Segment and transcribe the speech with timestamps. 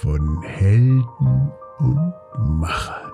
[0.00, 3.12] von Helden und Machern.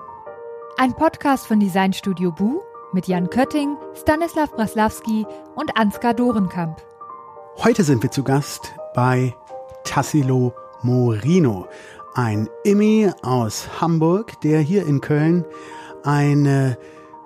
[0.77, 2.61] Ein Podcast von Designstudio Bu
[2.93, 6.81] mit Jan Kötting, Stanislav Braslawski und Ansgar Dorenkamp.
[7.57, 9.35] Heute sind wir zu Gast bei
[9.83, 11.67] Tassilo Morino,
[12.13, 15.45] ein Immi aus Hamburg, der hier in Köln
[16.03, 16.77] eine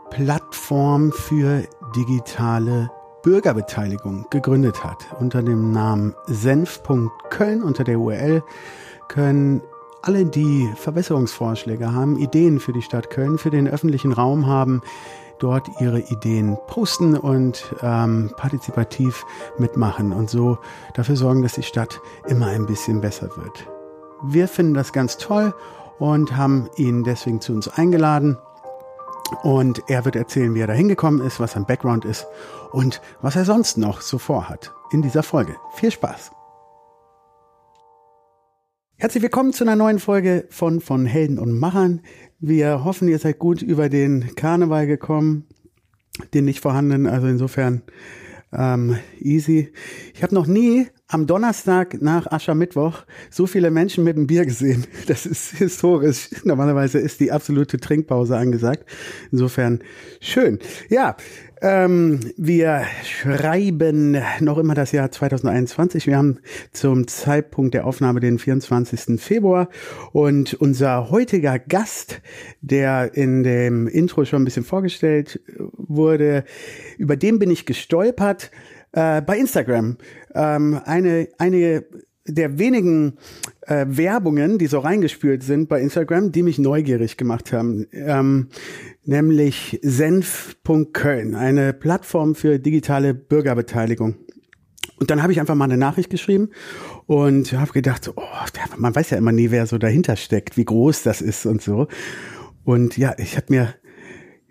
[0.09, 1.63] Plattform für
[1.95, 2.89] digitale
[3.23, 5.05] Bürgerbeteiligung gegründet hat.
[5.19, 8.43] Unter dem Namen senf.köln, unter der URL
[9.07, 9.61] können
[10.02, 14.82] alle, die Verbesserungsvorschläge haben, Ideen für die Stadt Köln, für den öffentlichen Raum haben,
[15.39, 19.25] dort ihre Ideen posten und ähm, partizipativ
[19.57, 20.57] mitmachen und so
[20.93, 23.68] dafür sorgen, dass die Stadt immer ein bisschen besser wird.
[24.24, 25.54] Wir finden das ganz toll
[26.00, 28.37] und haben ihn deswegen zu uns eingeladen.
[29.43, 32.26] Und er wird erzählen, wie er da hingekommen ist, was sein Background ist
[32.72, 35.58] und was er sonst noch so vorhat in dieser Folge.
[35.73, 36.36] Viel Spaß!
[39.00, 42.02] Herzlich willkommen zu einer neuen Folge von, von Helden und Machern.
[42.40, 45.45] Wir hoffen, ihr seid gut über den Karneval gekommen,
[46.34, 47.84] den nicht vorhandenen, also insofern
[48.52, 49.72] ähm, easy.
[50.16, 54.88] Ich habe noch nie am Donnerstag nach Aschermittwoch so viele Menschen mit einem Bier gesehen.
[55.06, 56.30] Das ist historisch.
[56.44, 58.90] Normalerweise ist die absolute Trinkpause angesagt.
[59.31, 59.84] Insofern
[60.20, 60.58] schön.
[60.90, 61.16] Ja,
[61.61, 66.08] ähm, wir schreiben noch immer das Jahr 2021.
[66.08, 66.39] Wir haben
[66.72, 69.19] zum Zeitpunkt der Aufnahme den 24.
[69.19, 69.69] Februar
[70.11, 72.22] und unser heutiger Gast,
[72.61, 76.44] der in dem Intro schon ein bisschen vorgestellt wurde,
[76.97, 78.52] über den bin ich gestolpert
[78.91, 79.97] äh, bei Instagram.
[80.35, 81.85] Ähm, eine, eine
[82.28, 83.14] der wenigen
[83.61, 87.88] äh, Werbungen, die so reingespült sind bei Instagram, die mich neugierig gemacht haben.
[87.92, 88.50] Ähm,
[89.03, 94.16] nämlich senf.köln, eine Plattform für digitale Bürgerbeteiligung.
[95.00, 96.50] Und dann habe ich einfach mal eine Nachricht geschrieben
[97.06, 98.23] und habe gedacht, oh,
[98.78, 101.88] man weiß ja immer nie, wer so dahinter steckt, wie groß das ist und so.
[102.64, 103.75] Und ja, ich habe mir,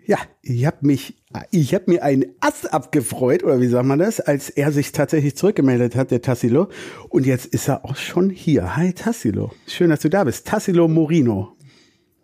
[0.07, 4.21] ja, ich habe mich, ich habe mir einen Ass abgefreut, oder wie sagt man das,
[4.21, 6.69] als er sich tatsächlich zurückgemeldet hat, der Tassilo.
[7.09, 8.77] Und jetzt ist er auch schon hier.
[8.77, 10.47] Hi Tassilo, schön, dass du da bist.
[10.47, 11.57] Tassilo Morino.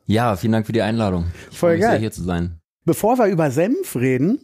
[0.06, 1.26] Ja, vielen Dank für die Einladung.
[1.52, 1.92] Ich Voll geil.
[1.92, 2.60] Sehr, hier zu sein.
[2.86, 4.40] Bevor wir über Senf reden,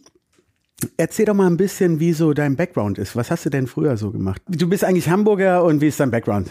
[0.98, 3.16] erzähl doch mal ein bisschen, wie so dein Background ist.
[3.16, 4.42] Was hast du denn früher so gemacht?
[4.48, 6.50] Du bist eigentlich Hamburger und wie ist dein Background?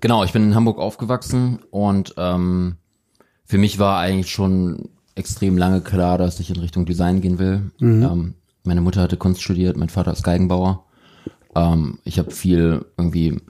[0.00, 2.76] Genau, ich bin in Hamburg aufgewachsen und ähm,
[3.44, 7.70] für mich war eigentlich schon extrem lange klar, dass ich in Richtung Design gehen will.
[7.78, 8.02] Mhm.
[8.02, 8.34] Ähm,
[8.64, 10.84] meine Mutter hatte Kunst studiert, mein Vater ist Geigenbauer.
[11.54, 13.40] Ähm, ich habe viel irgendwie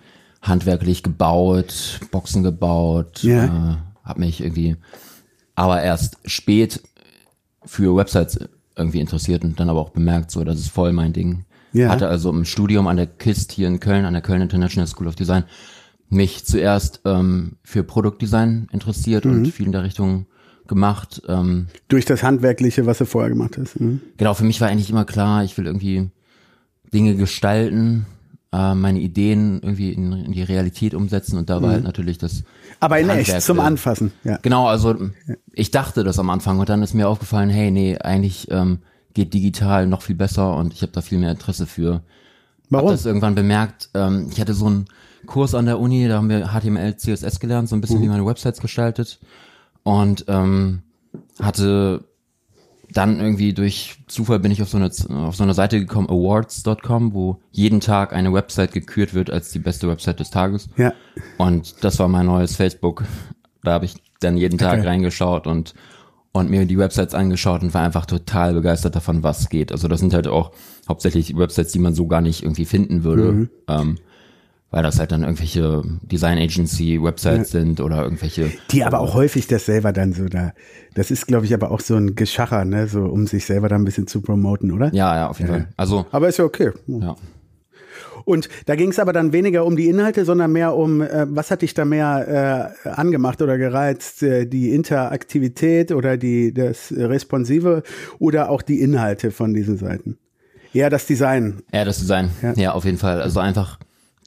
[0.42, 3.44] handwerklich gebaut, Boxen gebaut, Ja.
[3.44, 4.76] äh, habe mich irgendwie
[5.54, 6.82] aber erst spät
[7.64, 8.38] für Websites
[8.76, 11.44] irgendwie interessiert und dann aber auch bemerkt, so das ist voll mein Ding.
[11.72, 11.90] Ja.
[11.90, 15.08] Hatte also im Studium an der KIST hier in Köln, an der Köln International School
[15.08, 15.44] of Design,
[16.08, 19.32] mich zuerst ähm, für Produktdesign interessiert Mhm.
[19.32, 20.26] und viel in der Richtung
[20.68, 21.22] gemacht.
[21.28, 23.80] Ähm, Durch das Handwerkliche, was du vorher gemacht hast.
[23.80, 24.00] Mhm.
[24.16, 26.10] genau, für mich war eigentlich immer klar, ich will irgendwie
[26.92, 28.06] Dinge gestalten,
[28.52, 32.42] äh, meine Ideen irgendwie in, in die Realität umsetzen und da war halt natürlich das
[32.42, 32.76] Mhm.
[32.80, 34.12] Aber in Handwerk, echt, zum äh, Anfassen.
[34.24, 34.38] Ja.
[34.42, 34.94] Genau, also
[35.52, 38.78] ich dachte das am Anfang und dann ist mir aufgefallen, hey, nee, eigentlich ähm,
[39.14, 42.02] geht digital noch viel besser und ich habe da viel mehr Interesse für.
[42.70, 42.88] Warum?
[42.88, 43.90] Hab das irgendwann bemerkt.
[43.94, 44.86] Ähm, ich hatte so einen
[45.26, 48.24] Kurs an der Uni, da haben wir HTML, CSS gelernt, so ein bisschen wie man
[48.24, 49.18] Websites gestaltet
[49.88, 50.82] und ähm,
[51.40, 52.04] hatte
[52.92, 54.90] dann irgendwie durch Zufall bin ich auf so eine
[55.26, 59.58] auf so eine Seite gekommen, awards.com, wo jeden Tag eine Website gekürt wird als die
[59.58, 60.68] beste Website des Tages.
[60.76, 60.92] Ja.
[61.38, 63.04] Und das war mein neues Facebook.
[63.62, 64.88] Da habe ich dann jeden Tag Okay.
[64.88, 65.74] reingeschaut und
[66.32, 69.72] und mir die Websites angeschaut und war einfach total begeistert davon, was geht.
[69.72, 70.52] Also das sind halt auch
[70.86, 73.50] hauptsächlich Websites, die man so gar nicht irgendwie finden würde, Mhm.
[73.68, 73.98] ähm,
[74.70, 78.52] weil das halt dann irgendwelche Design Agency Websites sind oder irgendwelche.
[78.70, 80.52] Die aber auch häufig das selber dann so da.
[80.94, 83.76] Das ist, glaube ich, aber auch so ein Geschacher, ne, so um sich selber da
[83.76, 84.92] ein bisschen zu promoten, oder?
[84.92, 85.68] Ja, ja, auf jeden Fall.
[85.76, 86.72] Also Aber ist ja okay.
[86.86, 87.16] ja.
[88.24, 91.50] Und da ging es aber dann weniger um die Inhalte, sondern mehr um, äh, was
[91.50, 94.22] hat dich da mehr äh, angemacht oder gereizt?
[94.22, 97.82] Äh, die Interaktivität oder die das Responsive
[98.18, 100.18] oder auch die Inhalte von diesen Seiten?
[100.74, 101.62] Ja, das Design.
[101.72, 102.30] Ja, das Design.
[102.42, 102.52] Ja.
[102.54, 102.72] Ja.
[102.72, 103.22] auf jeden Fall.
[103.22, 103.78] Also einfach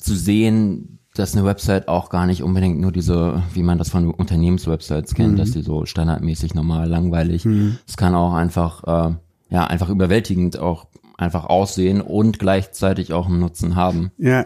[0.01, 4.11] zu sehen, dass eine Website auch gar nicht unbedingt nur diese, wie man das von
[4.11, 7.45] Unternehmenswebsites kennt, dass die so standardmäßig normal langweilig.
[7.87, 9.13] Es kann auch einfach, äh,
[9.49, 10.87] ja, einfach überwältigend auch
[11.17, 14.11] einfach aussehen und gleichzeitig auch einen Nutzen haben.
[14.17, 14.45] Ja.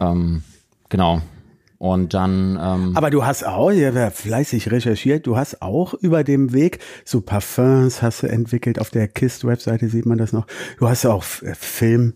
[0.00, 0.42] Ähm,
[0.88, 1.20] genau.
[1.78, 6.22] Und dann, ähm, Aber du hast auch, ja, wer fleißig recherchiert, du hast auch über
[6.22, 8.78] dem Weg so Parfums hast du entwickelt.
[8.78, 10.46] Auf der KISS-Webseite sieht man das noch.
[10.78, 12.14] Du hast auch Film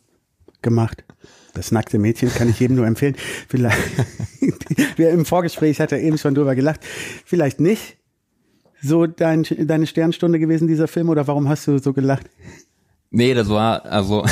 [0.62, 1.04] gemacht.
[1.56, 3.16] Das nackte Mädchen kann ich jedem nur empfehlen.
[3.48, 3.78] Vielleicht,
[4.96, 6.80] wir im Vorgespräch hat er eben schon drüber gelacht.
[7.24, 7.96] Vielleicht nicht
[8.82, 12.26] so dein, deine Sternstunde gewesen, dieser Film, oder warum hast du so gelacht?
[13.10, 14.24] Nee, das war, also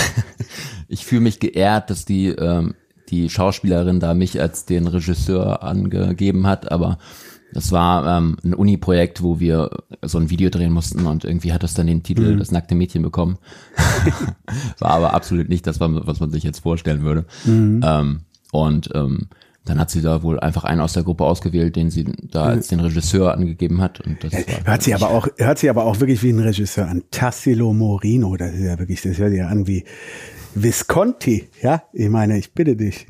[0.88, 2.74] ich fühle mich geehrt, dass die, ähm,
[3.08, 6.98] die Schauspielerin da mich als den Regisseur angegeben hat, aber
[7.54, 9.70] das war ähm, ein Uni-Projekt, wo wir
[10.02, 12.38] so ein Video drehen mussten und irgendwie hat das dann den Titel Mhm.
[12.38, 13.38] Das nackte Mädchen bekommen.
[14.80, 17.26] war aber absolut nicht das, was man sich jetzt vorstellen würde.
[17.44, 17.80] Mhm.
[17.84, 18.20] Ähm,
[18.50, 19.28] und ähm,
[19.64, 22.68] dann hat sie da wohl einfach einen aus der Gruppe ausgewählt, den sie da als
[22.68, 24.00] den Regisseur angegeben hat.
[24.00, 26.88] Und das war Hört sich aber auch, hört sich aber auch wirklich wie ein Regisseur
[26.88, 27.04] an.
[27.10, 29.84] Tassilo Morino, das ist ja wirklich, das hört sich ja an wie
[30.54, 31.84] Visconti, ja?
[31.92, 33.06] Ich meine, ich bitte dich.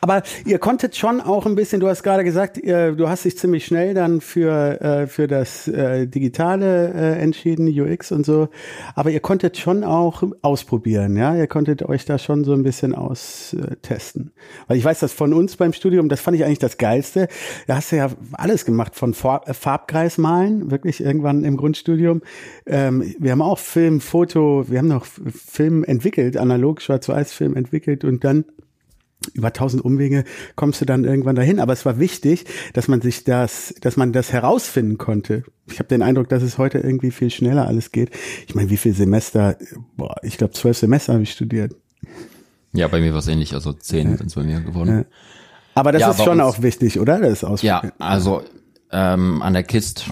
[0.00, 3.36] Aber ihr konntet schon auch ein bisschen, du hast gerade gesagt, ihr, du hast dich
[3.38, 8.48] ziemlich schnell dann für, äh, für das äh, Digitale äh, entschieden, UX und so.
[8.94, 11.34] Aber ihr konntet schon auch ausprobieren, ja?
[11.34, 14.32] Ihr konntet euch da schon so ein bisschen austesten.
[14.66, 17.28] Weil ich weiß, dass von uns beim Studium, das fand ich eigentlich das Geilste.
[17.66, 22.22] Da hast du ja alles gemacht, von Farb, äh, Farbkreis malen, wirklich irgendwann im Grundstudium.
[22.66, 28.24] Ähm, wir haben auch Film, Foto, wir haben noch Film entwickelt, analog Schwarz-Weiß-Film entwickelt und
[28.24, 28.44] dann
[29.34, 30.24] über tausend Umwege
[30.56, 31.58] kommst du dann irgendwann dahin.
[31.58, 35.44] Aber es war wichtig, dass man sich das, dass man das herausfinden konnte.
[35.66, 38.10] Ich habe den Eindruck, dass es heute irgendwie viel schneller alles geht.
[38.46, 39.56] Ich meine, wie viel Semester?
[39.96, 41.74] Boah, ich glaube zwölf Semester habe ich studiert.
[42.72, 45.06] Ja, bei mir war es ähnlich, also zehn sind es bei mir geworden.
[45.74, 47.18] Aber das Ja, ist schon uns- auch wichtig, oder?
[47.20, 47.92] Das Ja, Ausprobieren.
[47.98, 48.42] also
[48.92, 50.10] ähm, an der Kist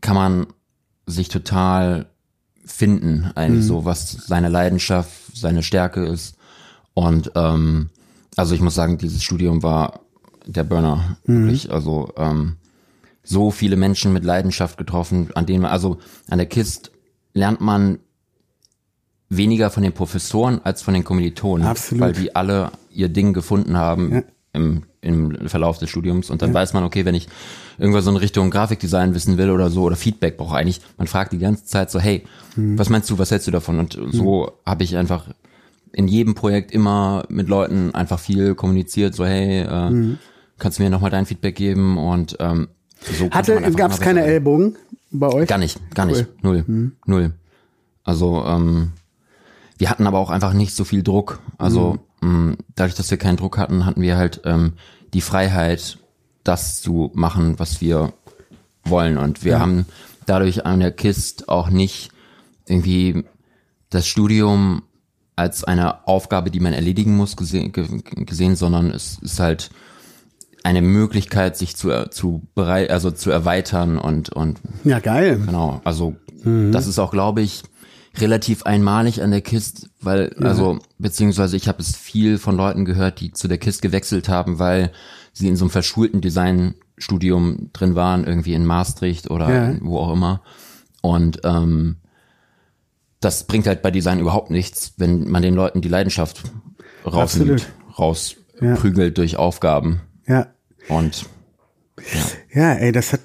[0.00, 0.46] kann man
[1.06, 2.06] sich total
[2.64, 6.36] finden, eigentlich so, was seine Leidenschaft, seine Stärke ist.
[6.94, 7.90] Und ähm,
[8.40, 10.00] also ich muss sagen, dieses Studium war
[10.46, 11.16] der Burner.
[11.24, 11.70] Wirklich.
[11.70, 12.56] Also ähm,
[13.22, 15.98] so viele Menschen mit Leidenschaft getroffen, an denen man, also
[16.28, 16.90] an der Kist
[17.34, 17.98] lernt man
[19.28, 22.00] weniger von den Professoren als von den Kommilitonen, Absolut.
[22.02, 24.22] weil die alle ihr Ding gefunden haben Ja.
[24.52, 27.28] im, im Verlauf des Studiums und dann weiß man, okay, wenn ich
[27.78, 31.32] irgendwas so in Richtung Grafikdesign wissen will oder so oder Feedback brauche eigentlich, man fragt
[31.32, 32.24] die ganze Zeit so, hey,
[32.56, 32.76] Mhm.
[32.76, 33.78] was meinst du, was hältst du davon?
[33.78, 35.26] Und so habe ich einfach
[35.92, 40.18] in jedem Projekt immer mit Leuten einfach viel kommuniziert, so hey, äh, Mhm.
[40.58, 42.68] kannst du mir nochmal dein Feedback geben und ähm,
[43.18, 44.22] so Hatte, gab es keine.
[44.24, 44.76] Ellbogen
[45.10, 45.48] bei euch?
[45.48, 46.26] Gar nicht, gar nicht.
[46.44, 46.64] Cool.
[46.66, 46.92] Mhm.
[47.06, 47.22] Null.
[47.22, 47.32] Null.
[48.04, 48.92] Also, ähm,
[49.78, 51.40] wir hatten aber auch einfach nicht so viel Druck.
[51.58, 52.50] Also, Mhm.
[52.50, 54.74] mh, dadurch, dass wir keinen Druck hatten, hatten wir halt ähm,
[55.14, 55.98] die Freiheit,
[56.44, 58.12] das zu machen, was wir
[58.84, 59.18] wollen.
[59.18, 59.86] Und wir haben
[60.26, 62.10] dadurch an der KIST auch nicht
[62.66, 63.24] irgendwie
[63.90, 64.82] das Studium
[65.40, 69.70] als eine Aufgabe, die man erledigen muss, gesehen, ge- gesehen sondern es ist halt
[70.62, 75.40] eine Möglichkeit, sich zu, zu bereit, also zu erweitern und, und Ja, geil.
[75.44, 76.14] Genau, also
[76.44, 77.62] das ist auch, glaube ich,
[78.18, 83.20] relativ einmalig an der KIST, weil, also, beziehungsweise ich habe es viel von Leuten gehört,
[83.20, 84.90] die zu der KIST gewechselt haben, weil
[85.32, 89.74] sie in so einem verschulten Designstudium drin waren, irgendwie in Maastricht oder Ja.
[89.80, 90.42] wo auch immer.
[91.02, 91.96] Und ähm,
[93.20, 96.42] das bringt halt bei Design überhaupt nichts, wenn man den Leuten die Leidenschaft
[97.06, 97.68] rausnimmt,
[97.98, 100.00] rausprügelt durch Aufgaben.
[100.26, 100.48] Ja.
[100.88, 101.26] Und
[102.52, 103.20] Ja, ey, das hat.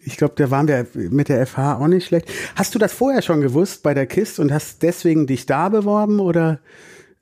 [0.00, 2.28] Ich glaube, da waren wir mit der FH auch nicht schlecht.
[2.56, 6.18] Hast du das vorher schon gewusst bei der KIST und hast deswegen dich da beworben
[6.18, 6.60] oder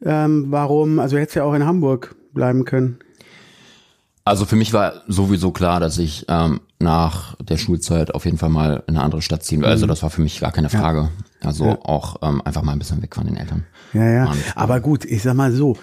[0.04, 1.00] ähm, warum?
[1.00, 3.00] Also hättest ja auch in Hamburg bleiben können.
[4.24, 8.50] Also für mich war sowieso klar, dass ich ähm, nach der Schulzeit auf jeden Fall
[8.50, 9.68] mal in eine andere Stadt ziehen will.
[9.68, 11.10] Also das war für mich gar keine Frage.
[11.42, 11.70] Also Mhm.
[11.70, 11.78] Ja.
[11.84, 13.64] auch ähm, einfach mal ein bisschen weg von den Eltern.
[13.94, 14.30] Ja, ja.
[14.30, 15.76] Und, Aber gut, ich sag mal so,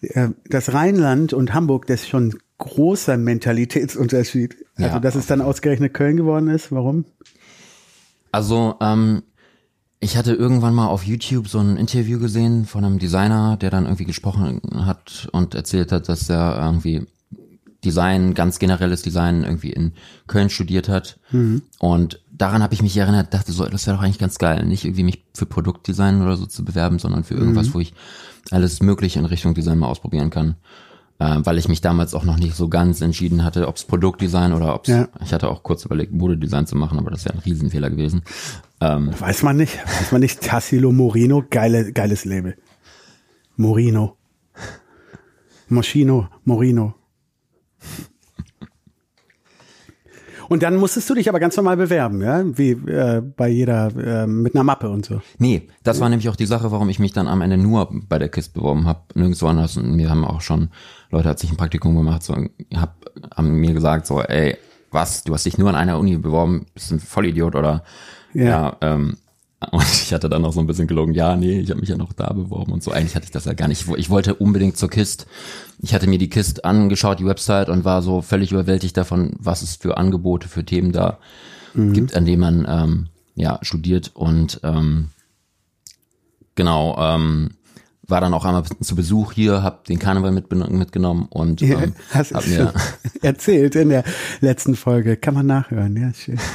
[0.00, 4.56] äh, das Rheinland und Hamburg, das ist schon ein großer Mentalitätsunterschied.
[4.76, 5.00] Also, Ja.
[5.00, 7.04] dass es dann ausgerechnet Köln geworden ist, warum?
[8.32, 9.22] Also ähm,
[10.00, 13.84] ich hatte irgendwann mal auf YouTube so ein Interview gesehen von einem Designer, der dann
[13.84, 17.06] irgendwie gesprochen hat und erzählt hat, dass er irgendwie
[17.84, 19.92] Design, ganz generelles Design irgendwie in
[20.26, 21.18] Köln studiert hat.
[21.78, 24.84] Und daran habe ich mich erinnert, dachte so, das wäre doch eigentlich ganz geil, nicht
[24.84, 27.94] irgendwie mich für Produktdesign oder so zu bewerben, sondern für irgendwas, wo ich
[28.50, 30.56] alles Mögliche in Richtung Design mal ausprobieren kann.
[31.20, 34.52] Äh, weil ich mich damals auch noch nicht so ganz entschieden hatte, ob es Produktdesign
[34.52, 35.08] oder ob es, Ja.
[35.24, 38.22] ich hatte auch kurz überlegt, Modedesign zu machen, aber das wäre ein Riesenfehler gewesen.
[38.80, 39.78] Ähm, Weiß man nicht.
[39.84, 40.40] Weiß man nicht.
[40.40, 42.56] Tassilo Morino, geile, geiles Label.
[43.56, 44.16] Morino.
[45.68, 46.94] Moschino, Morino.
[50.48, 54.26] Und dann musstest du dich aber ganz normal bewerben, ja, wie äh, bei jeder äh,
[54.26, 55.20] mit einer Mappe und so.
[55.36, 58.18] Nee, das war nämlich auch die Sache, warum ich mich dann am Ende nur bei
[58.18, 59.76] der KISS beworben habe, nirgendwo anders.
[59.76, 60.70] Und mir haben auch schon
[61.10, 62.34] Leute, als ich ein Praktikum gemacht, so,
[62.74, 64.56] hab, haben mir gesagt, so, ey,
[64.90, 67.84] was, du hast dich nur an einer Uni beworben, bist ein Vollidiot oder
[68.32, 68.44] Ja.
[68.44, 69.18] ja, ähm,
[69.72, 71.96] Und ich hatte dann noch so ein bisschen gelogen, ja, nee, ich habe mich ja
[71.96, 72.92] noch da beworben und so.
[72.92, 73.86] Eigentlich hatte ich das ja gar nicht.
[73.96, 75.26] Ich wollte unbedingt zur KIST.
[75.80, 79.62] Ich hatte mir die KIST angeschaut, die Website, und war so völlig überwältigt davon, was
[79.62, 81.18] es für Angebote, für Themen da
[81.74, 84.12] gibt, an denen man ähm, ja studiert.
[84.14, 85.10] Und ähm,
[86.54, 87.50] genau, ähm,
[88.06, 91.94] war dann auch einmal zu Besuch hier, hab den Karneval mit, mitgenommen und Ja, ähm,
[92.10, 92.72] hast hab mir
[93.22, 94.04] erzählt in der
[94.40, 95.16] letzten Folge.
[95.16, 96.38] Kann man nachhören, ja, schön.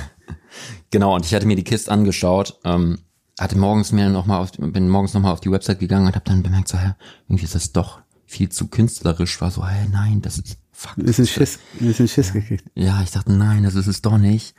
[0.92, 3.00] Genau, und ich hatte mir die Kiste angeschaut, ähm,
[3.40, 6.26] hatte morgens mir noch mal auf, bin morgens nochmal auf die Website gegangen und habe
[6.26, 6.94] dann bemerkt, so, hä,
[7.28, 9.42] irgendwie ist das doch viel zu künstlerisch.
[9.42, 10.98] War so, hä, nein, das ist, fuck.
[10.98, 12.66] Ein bisschen das ist- Schiss, ein bisschen Schiss gekriegt.
[12.76, 14.54] Ja, ich dachte, nein, das ist es doch nicht.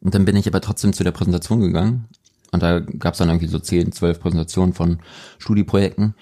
[0.00, 2.06] Und dann bin ich aber trotzdem zu der Präsentation gegangen.
[2.52, 5.00] Und da gab's dann irgendwie so 10, 12 Präsentationen von
[5.38, 6.14] Studieprojekten.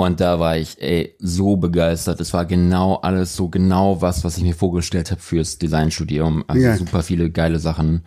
[0.00, 2.20] Und da war ich, ey, so begeistert.
[2.20, 6.44] Es war genau alles so genau was, was ich mir vorgestellt habe fürs Designstudium.
[6.48, 6.76] Also Ja.
[6.76, 8.02] super viele geile Sachen.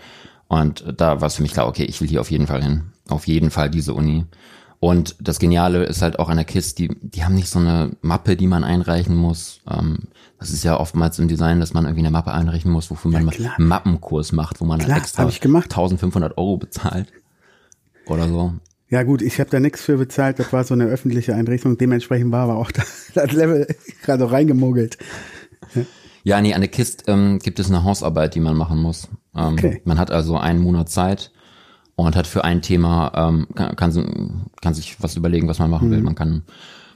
[0.47, 2.83] Und da war es für mich klar, okay, ich will hier auf jeden Fall hin.
[3.09, 4.25] Auf jeden Fall diese Uni.
[4.79, 7.91] Und das Geniale ist halt auch an der KISS, die, die haben nicht so eine
[8.01, 9.61] Mappe, die man einreichen muss.
[9.69, 9.99] Ähm,
[10.39, 13.29] das ist ja oftmals im Design, dass man irgendwie eine Mappe einreichen muss, wofür man
[13.29, 13.53] klar.
[13.57, 15.65] einen Mappenkurs macht, wo man Klar, extra ich gemacht.
[15.65, 17.07] 1500 Euro bezahlt.
[18.07, 18.53] Oder so.
[18.93, 20.37] Ja gut, ich habe da nichts für bezahlt.
[20.37, 21.79] Das war so eine öffentliche Einrichtung.
[21.79, 22.83] Dementsprechend war aber auch da,
[23.15, 23.65] das Level
[24.03, 24.99] gerade reingemogelt.
[26.21, 29.07] Ja, nee, an der KIST ähm, gibt es eine Hausarbeit, die man machen muss.
[29.35, 29.81] Ähm, Okay.
[29.83, 31.31] Man hat also einen Monat Zeit
[31.95, 35.87] und hat für ein Thema, ähm, kann, kann, kann sich was überlegen, was man machen
[35.87, 35.91] Mhm.
[35.93, 36.01] will.
[36.01, 36.43] Man kann,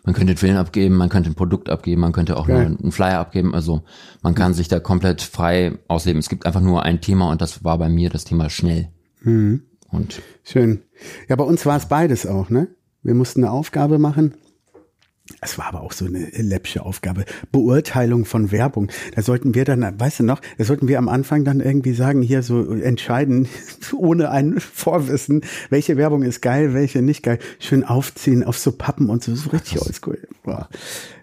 [0.06, 2.92] man könnte einen Film abgeben, man könnte ein Produkt abgeben, man könnte auch nur einen
[2.92, 3.56] Flyer abgeben.
[3.56, 3.82] Also
[4.22, 6.20] man kann sich da komplett frei ausleben.
[6.20, 8.90] Es gibt einfach nur ein Thema und das war bei mir das Thema schnell.
[9.24, 9.64] Mhm.
[9.90, 10.84] Und Schön.
[11.28, 12.70] Ja, bei uns war es beides auch, ne?
[13.04, 14.36] Wir mussten eine Aufgabe machen.
[15.42, 17.26] Es war aber auch so eine läppsche Aufgabe.
[17.52, 18.90] Beurteilung von Werbung.
[19.14, 22.22] Da sollten wir dann, weißt du noch, da sollten wir am Anfang dann irgendwie sagen,
[22.22, 23.50] hier so entscheiden,
[23.94, 27.40] ohne ein Vorwissen, welche Werbung ist geil, welche nicht geil.
[27.60, 30.28] Schön aufziehen auf so Pappen und so, so richtig oldschool.
[30.46, 30.70] Ja.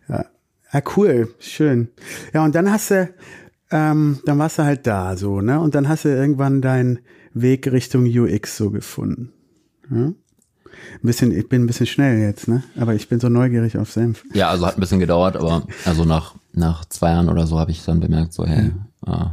[0.08, 1.88] ja, cool, schön.
[2.34, 3.08] Ja, und dann hast du,
[3.70, 5.58] ähm, dann warst du halt da so, ne?
[5.60, 6.98] Und dann hast du irgendwann deinen
[7.34, 9.32] Weg Richtung UX so gefunden.
[9.90, 10.06] Ja?
[10.06, 10.16] Ein
[11.02, 12.62] bisschen, ich bin ein bisschen schnell jetzt, ne?
[12.76, 14.24] Aber ich bin so neugierig auf Senf.
[14.32, 17.70] ja, also hat ein bisschen gedauert, aber also nach, nach zwei Jahren oder so habe
[17.70, 18.72] ich dann bemerkt, so, hey,
[19.06, 19.24] äh,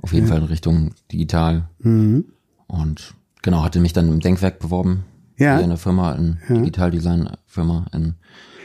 [0.00, 1.68] auf jeden Fall in Richtung digital.
[1.80, 2.26] Mhm.
[2.68, 5.04] Und genau, hatte mich dann im Denkwerk beworben.
[5.36, 5.54] Ja.
[5.56, 8.14] Hier in der Firma, in Digitaldesign-Firma in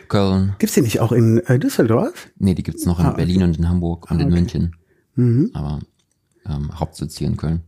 [0.08, 0.56] Köln.
[0.60, 2.30] Gibt's die nicht auch in äh, Düsseldorf?
[2.38, 3.18] Nee, die gibt's noch in Ah, okay.
[3.18, 4.36] Berlin und in Hamburg und in okay.
[4.36, 4.76] München.
[5.16, 5.50] Mhm.
[5.54, 5.80] Aber
[6.48, 7.62] ähm, Hauptsitz hier in Köln.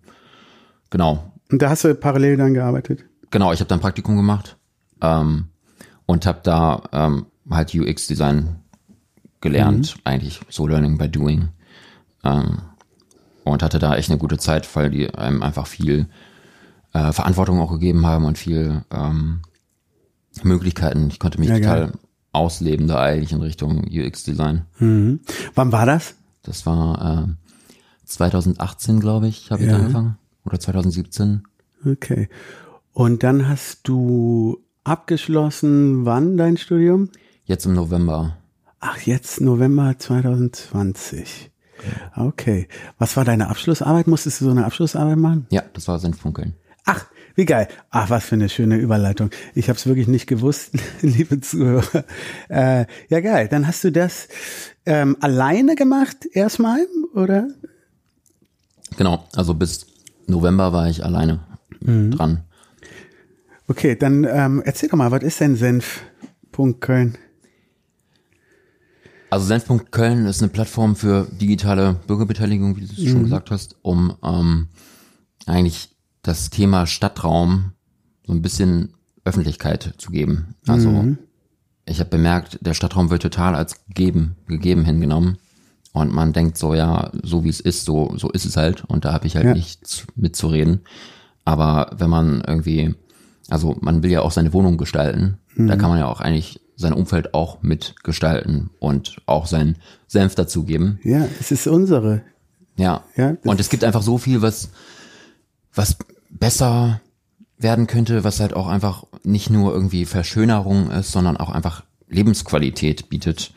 [0.90, 1.32] Genau.
[1.52, 3.04] Und da hast du parallel dann gearbeitet?
[3.32, 4.58] Genau, ich habe dann Praktikum gemacht
[5.02, 5.50] ähm,
[6.06, 8.58] und habe da ähm, halt UX-Design
[9.42, 11.50] gelernt, eigentlich so Learning by Doing.
[12.24, 12.60] Ähm,
[13.44, 16.08] und hatte da echt eine gute Zeit, weil die einem einfach viel
[16.94, 19.42] äh, Verantwortung auch gegeben haben und viel ähm,
[20.42, 21.08] Möglichkeiten.
[21.10, 21.92] Ich konnte mich Ja, total geil.
[22.32, 24.66] ausleben da eigentlich in Richtung UX-Design.
[24.80, 25.20] Mhm.
[25.54, 26.16] Wann war das?
[26.42, 29.74] Das war äh, 2018, glaube ich, habe ich Ja.
[29.78, 30.18] da angefangen.
[30.46, 31.44] Oder 2017.
[31.86, 32.30] Okay.
[32.94, 37.10] Und dann hast du abgeschlossen, wann dein Studium?
[37.46, 38.38] Jetzt im November.
[38.80, 41.52] Ach, jetzt November 2020.
[42.16, 42.68] Okay.
[42.98, 44.08] Was war deine Abschlussarbeit?
[44.08, 45.48] Musstest du so eine Abschlussarbeit machen?
[45.50, 46.54] Ja, das war Senffunkeln.
[46.86, 47.68] Ach, wie geil.
[47.90, 49.30] Ach, was für eine schöne Überleitung.
[49.56, 50.72] Ich habe es wirklich nicht gewusst,
[51.02, 52.06] liebe Zuhörer.
[52.48, 53.48] Äh, ja, geil.
[53.50, 54.28] Dann hast du das
[54.86, 57.48] ähm, alleine gemacht erstmal, oder?
[58.98, 59.88] Genau, also bis
[60.28, 61.40] November war ich alleine
[61.82, 62.12] Mhm.
[62.12, 62.44] dran.
[63.68, 66.80] Okay, dann ähm, erzähl doch mal, was ist denn Senf.Köln?
[66.80, 67.18] Köln?
[69.30, 73.08] Also Senfpunkt Köln ist eine Plattform für digitale Bürgerbeteiligung, wie du es Mhm.
[73.08, 74.68] schon gesagt hast, um ähm,
[75.46, 75.90] eigentlich
[76.22, 77.72] das Thema Stadtraum
[78.26, 78.94] so ein bisschen
[79.26, 80.56] Öffentlichkeit zu geben.
[80.68, 81.18] Also Mhm.
[81.86, 85.38] ich habe bemerkt, der Stadtraum wird total als gegeben, gegeben hingenommen.
[85.96, 88.84] Und man denkt so, ja, so wie es ist, so, so ist es halt.
[88.84, 89.54] Und da habe ich halt Ja.
[89.54, 90.82] nichts mitzureden.
[91.46, 92.94] Aber wenn man irgendwie,
[93.50, 95.68] also man will ja auch seine Wohnung gestalten, Mhm.
[95.68, 101.00] da kann man ja auch eigentlich sein Umfeld auch mitgestalten und auch seinen Senf dazugeben.
[101.04, 102.24] Ja, es ist unsere.
[102.76, 103.04] Ja.
[103.16, 104.70] Ja, und es gibt einfach so viel, was,
[105.74, 105.96] was
[106.30, 107.00] besser
[107.58, 113.08] werden könnte, was halt auch einfach nicht nur irgendwie Verschönerung ist, sondern auch einfach Lebensqualität
[113.10, 113.54] bietet,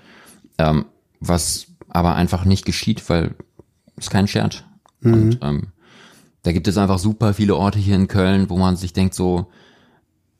[0.58, 0.84] ähm,
[1.18, 3.34] was aber einfach nicht geschieht, weil
[3.96, 4.66] es keinen schert.
[5.02, 5.68] Und ähm,
[6.42, 9.46] da gibt es einfach super viele Orte hier in Köln, wo man sich denkt so,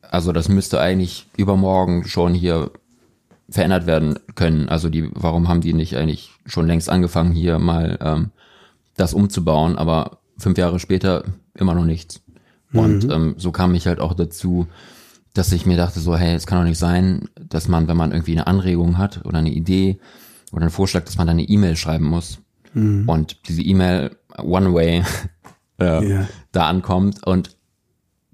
[0.03, 2.71] also das müsste eigentlich übermorgen schon hier
[3.51, 4.69] verändert werden können.
[4.69, 8.31] Also die, warum haben die nicht eigentlich schon längst angefangen, hier mal ähm,
[8.97, 11.25] das umzubauen, aber fünf Jahre später
[11.55, 12.23] immer noch nichts.
[12.73, 14.67] Und ähm, so kam ich halt auch dazu,
[15.33, 18.13] dass ich mir dachte so, hey, es kann doch nicht sein, dass man, wenn man
[18.13, 19.99] irgendwie eine Anregung hat oder eine Idee
[20.53, 22.39] oder einen Vorschlag, dass man dann eine E-Mail schreiben muss.
[22.75, 25.03] Und diese E-Mail One Way
[25.81, 26.29] äh, Ja.
[26.53, 27.57] da ankommt und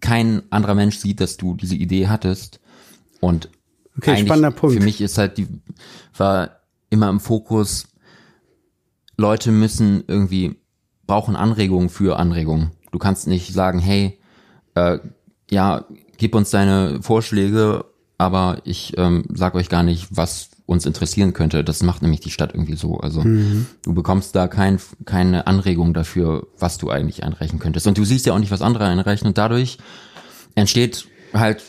[0.00, 2.60] kein anderer Mensch sieht, dass du diese Idee hattest.
[3.20, 3.48] Und
[3.96, 4.76] Okay, spannender Punkt.
[4.76, 5.46] Für mich ist halt die,
[6.16, 7.86] war immer im Fokus,
[9.16, 10.56] Leute müssen irgendwie,
[11.06, 12.72] brauchen Anregungen für Anregungen.
[12.90, 14.18] Du kannst nicht sagen, hey,
[14.74, 14.98] äh,
[15.50, 15.84] ja,
[16.18, 17.84] gib uns deine Vorschläge,
[18.18, 21.62] aber ich ähm, sag euch gar nicht, was uns interessieren könnte.
[21.62, 22.98] Das macht nämlich die Stadt irgendwie so.
[22.98, 23.66] Also Mhm.
[23.82, 27.86] du bekommst da kein, keine Anregung dafür, was du eigentlich einreichen könntest.
[27.86, 29.26] Und du siehst ja auch nicht, was andere einreichen.
[29.26, 29.76] Und dadurch
[30.54, 31.62] entsteht halt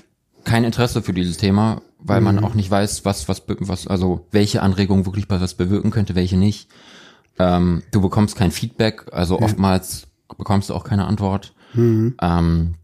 [0.43, 2.43] kein Interesse für dieses Thema, weil man Mhm.
[2.45, 6.69] auch nicht weiß, was, was, was, also welche Anregung wirklich was bewirken könnte, welche nicht.
[7.39, 11.53] Ähm, du bekommst kein Feedback, also oftmals bekommst du auch keine Antwort.
[11.75, 12.75] Ähm,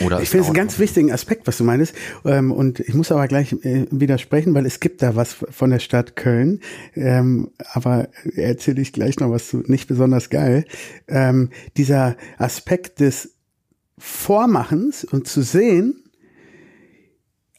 [0.00, 0.20] oder.
[0.20, 1.94] Ich finde es einen ganz wichtigen Aspekt, was du meinst.
[2.24, 5.78] Ähm, und ich muss aber gleich äh, widersprechen, weil es gibt da was von der
[5.78, 6.60] Stadt Köln.
[6.94, 9.62] Ähm, aber erzähle ich gleich noch was zu.
[9.66, 10.64] Nicht besonders geil.
[11.08, 13.34] Ähm, dieser Aspekt des
[13.98, 16.05] Vormachens und zu sehen,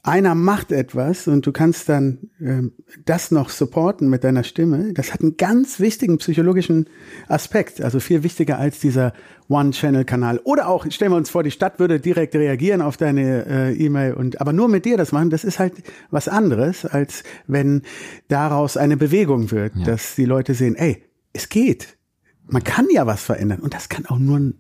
[0.07, 2.71] einer macht etwas und du kannst dann ähm,
[3.05, 6.89] das noch supporten mit deiner Stimme, das hat einen ganz wichtigen psychologischen
[7.27, 9.11] Aspekt, also viel wichtiger als dieser
[9.49, 10.39] One-Channel-Kanal.
[10.45, 14.13] Oder auch, stellen wir uns vor, die Stadt würde direkt reagieren auf deine äh, E-Mail
[14.13, 15.73] und aber nur mit dir das machen, das ist halt
[16.09, 17.81] was anderes, als wenn
[18.29, 21.96] daraus eine Bewegung wird, dass die Leute sehen, ey, es geht.
[22.49, 24.53] Man kann ja was verändern und das kann auch nur ein,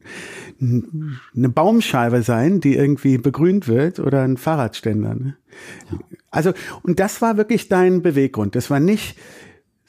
[0.61, 5.15] ein, eine Baumscheibe sein, die irgendwie begrünt wird oder ein Fahrradständer.
[5.15, 5.37] Ne?
[6.29, 6.53] Also
[6.83, 8.55] und das war wirklich dein Beweggrund.
[8.55, 9.17] Das war nicht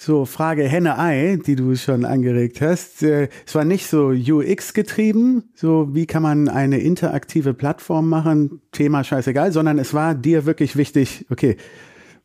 [0.00, 3.02] so Frage Henne-Ei, die du schon angeregt hast.
[3.02, 8.61] Äh, Es war nicht so UX getrieben, so wie kann man eine interaktive Plattform machen,
[8.71, 11.57] Thema scheißegal, sondern es war dir wirklich wichtig, okay,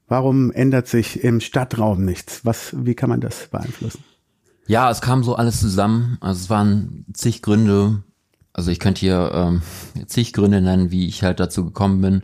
[0.08, 2.46] warum ändert sich im Stadtraum nichts?
[2.46, 4.04] Was, wie kann man das beeinflussen?
[4.68, 6.18] Ja, es kam so alles zusammen.
[6.22, 8.04] Also es waren zig Gründe.
[8.54, 9.62] Also ich könnte hier ähm,
[10.08, 12.24] zig Gründe nennen, wie ich halt dazu gekommen bin.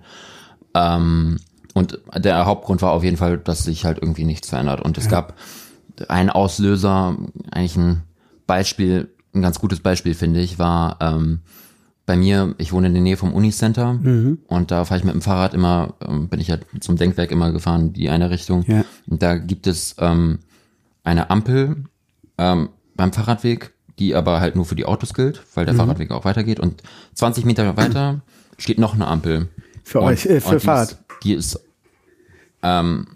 [0.73, 1.39] Ähm,
[1.73, 4.81] und der Hauptgrund war auf jeden Fall, dass sich halt irgendwie nichts verändert.
[4.81, 5.35] Und es gab
[6.07, 7.17] einen Auslöser,
[7.51, 8.03] eigentlich ein
[8.47, 11.41] Beispiel, ein ganz gutes Beispiel finde ich, war ähm,
[12.05, 13.99] bei mir, ich wohne in der Nähe vom Unicenter
[14.47, 17.51] und da fahre ich mit dem Fahrrad immer, ähm, bin ich halt zum Denkwerk immer
[17.51, 18.63] gefahren, die eine Richtung.
[18.67, 18.83] Ja.
[19.05, 20.39] Und da gibt es ähm,
[21.03, 21.83] eine Ampel
[22.39, 26.25] ähm, beim Fahrradweg, die aber halt nur für die Autos gilt, weil der Fahrradweg auch
[26.25, 26.59] weitergeht.
[26.59, 26.81] Und
[27.15, 28.21] 20 Meter weiter
[28.57, 29.49] steht noch eine Ampel.
[29.83, 30.91] Für Und- euch, äh, für die Fahrrad.
[30.91, 31.59] Ist, die ist,
[32.63, 33.07] ähm,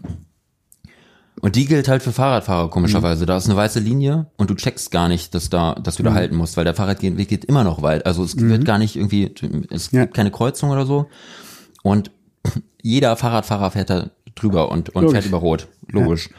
[1.41, 3.25] und die gilt halt für Fahrradfahrer komischerweise.
[3.25, 6.13] Da ist eine weiße Linie und du checkst gar nicht, dass da, dass du da
[6.13, 8.05] halten musst, weil der Fahrradweg geht immer noch weit.
[8.05, 9.33] Also es wird gar nicht irgendwie,
[9.69, 10.01] es Ja.
[10.03, 11.09] gibt keine Kreuzung oder so.
[11.81, 12.11] Und
[12.81, 15.11] jeder Fahrradfahrer fährt da drüber und, und Logisch.
[15.19, 15.67] fährt über Rot.
[15.89, 16.29] Logisch.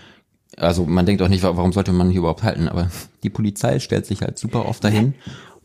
[0.56, 2.68] Also man denkt auch nicht, wa- warum sollte man hier überhaupt halten?
[2.68, 2.90] Aber
[3.22, 5.14] die Polizei stellt sich halt super oft dahin.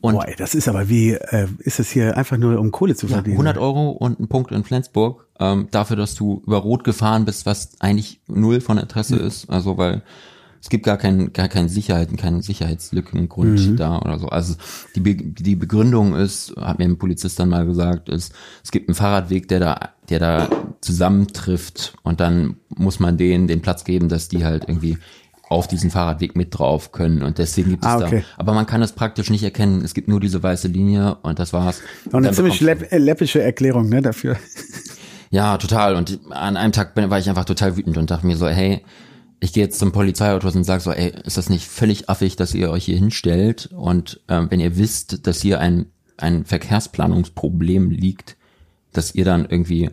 [0.02, 2.95] Und Boah, ey, das ist aber wie, äh, ist es hier einfach nur, um Kohle
[2.95, 3.34] zu verdienen?
[3.36, 7.45] 100 Euro und ein Punkt in Flensburg ähm, dafür, dass du über Rot gefahren bist,
[7.45, 9.49] was eigentlich null von Interesse ist.
[9.49, 10.02] Also weil
[10.62, 14.28] es gibt gar keinen gar keinen Sicherheit, keinen Sicherheitslückengrund da oder so.
[14.28, 14.56] Also
[14.95, 18.88] die Be die Begründung ist, hat mir ein Polizist dann mal gesagt, ist, es gibt
[18.89, 20.49] einen Fahrradweg, der da der da
[20.82, 24.98] zusammentrifft und dann muss man denen den Platz geben, dass die halt irgendwie
[25.50, 28.20] auf diesen Fahrradweg mit drauf können und deswegen gibt es Ah, okay.
[28.20, 28.42] da.
[28.42, 29.84] Aber man kann es praktisch nicht erkennen.
[29.84, 31.82] Es gibt nur diese weiße Linie und das war's.
[32.06, 34.38] Und eine Dann ziemlich läpp, äh, läppische Erklärung, ne, dafür.
[35.32, 35.96] ja, total.
[35.96, 38.84] Und an einem Tag bin, war ich einfach total wütend und dachte mir so, hey,
[39.39, 42.54] ich gehe jetzt zum Polizeiauto und sage so, ey, ist das nicht völlig affig, dass
[42.54, 43.70] ihr euch hier hinstellt?
[43.72, 45.88] Und ähm, wenn ihr wisst, dass hier ein,
[46.18, 48.36] ein Verkehrsplanungsproblem liegt,
[48.94, 49.89] dass ihr dann irgendwie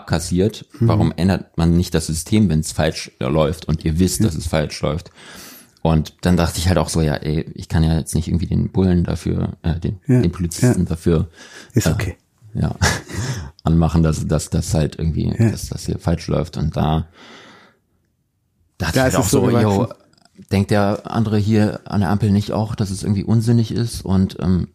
[0.00, 4.34] abkassiert, warum ändert man nicht das System, wenn es falsch läuft und ihr wisst, dass
[4.34, 5.10] es falsch läuft?
[5.82, 8.46] Und dann dachte ich halt auch so, ja, ey, ich kann ja jetzt nicht irgendwie
[8.46, 11.28] den Bullen dafür, äh, den, Ja, den Polizisten dafür
[11.74, 12.16] Ist äh, okay.
[12.54, 12.74] ja,
[13.62, 16.56] anmachen, dass, dass das halt irgendwie, dass das hier falsch läuft.
[16.56, 17.06] Und da
[18.78, 19.88] dachte Da ich halt auch so so, yo,
[20.50, 24.36] denkt der andere hier an der Ampel nicht auch, dass es irgendwie unsinnig ist und
[24.40, 24.68] ähm,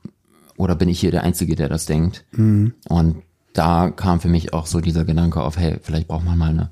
[0.57, 2.23] oder bin ich hier der Einzige, der das denkt?
[2.31, 2.73] Mhm.
[2.87, 6.49] Und da kam für mich auch so dieser Gedanke auf, hey, vielleicht braucht man mal
[6.49, 6.71] eine,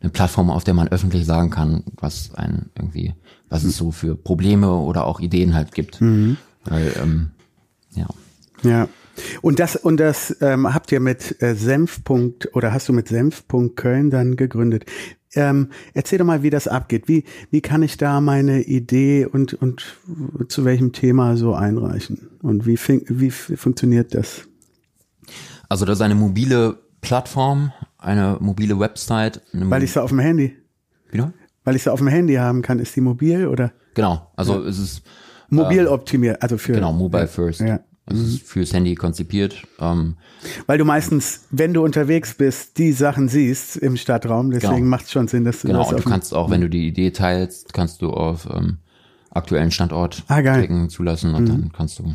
[0.00, 3.14] eine Plattform, auf der man öffentlich sagen kann, was einen irgendwie,
[3.48, 6.00] was es so für Probleme oder auch Ideen halt gibt.
[6.00, 6.36] Mhm.
[6.64, 7.30] Weil, ähm,
[7.94, 8.06] ja.
[8.62, 8.88] Ja.
[9.42, 13.76] Und das, und das ähm, habt ihr mit äh, Senfpunkt oder hast du mit Senfpunkt
[13.76, 14.86] Köln dann gegründet.
[15.34, 17.06] Ähm, erzähl doch mal, wie das abgeht.
[17.06, 19.98] Wie, wie kann ich da meine Idee und, und
[20.48, 22.30] zu welchem Thema so einreichen?
[22.42, 24.48] Und wie, wie funktioniert das?
[25.70, 29.40] Also das ist eine mobile Plattform, eine mobile Website.
[29.54, 30.56] Eine Weil ich sie auf dem Handy,
[31.10, 31.32] Wieder?
[31.64, 34.78] weil ich sie auf dem Handy haben kann, ist die mobil oder Genau, also es
[34.78, 35.02] ist
[35.48, 37.60] mobil optimiert, also für genau mobile first.
[37.60, 37.80] Ja.
[38.06, 39.62] Es ist fürs Handy konzipiert.
[39.78, 40.16] Ähm,
[40.66, 44.50] Weil du meistens, wenn du unterwegs bist, die Sachen siehst im Stadtraum.
[44.50, 44.86] Deswegen Genau.
[44.88, 46.88] macht es schon Sinn, dass du genau, das auf du kannst auch, wenn du die
[46.88, 48.78] Idee teilst, kannst du auf ähm,
[49.30, 52.14] aktuellen Standort Ah, klicken, zulassen und dann kannst du.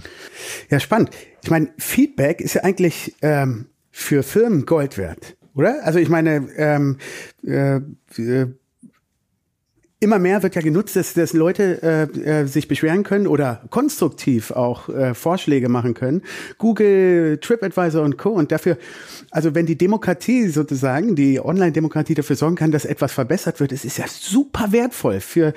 [0.70, 1.12] Ja, spannend.
[1.44, 5.84] Ich meine, Feedback ist ja eigentlich ähm, für Firmen Gold wert, oder?
[5.84, 6.98] Also ich meine, ähm,
[7.44, 7.78] äh,
[8.18, 8.48] äh,
[10.06, 14.52] immer mehr wird ja genutzt, dass, dass Leute äh, äh, sich beschweren können oder konstruktiv
[14.52, 16.22] auch äh, Vorschläge machen können.
[16.60, 18.30] Google, TripAdvisor und Co.
[18.30, 18.78] Und dafür,
[19.32, 23.84] also wenn die Demokratie sozusagen, die Online-Demokratie dafür sorgen kann, dass etwas verbessert wird, es
[23.84, 25.54] ist ja super wertvoll für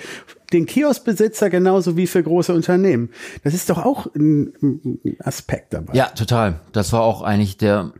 [0.54, 3.10] den Kioskbesitzer genauso wie für große Unternehmen.
[3.44, 5.92] Das ist doch auch ein, ein Aspekt dabei.
[5.92, 6.60] Ja, total.
[6.72, 7.92] Das war auch eigentlich der,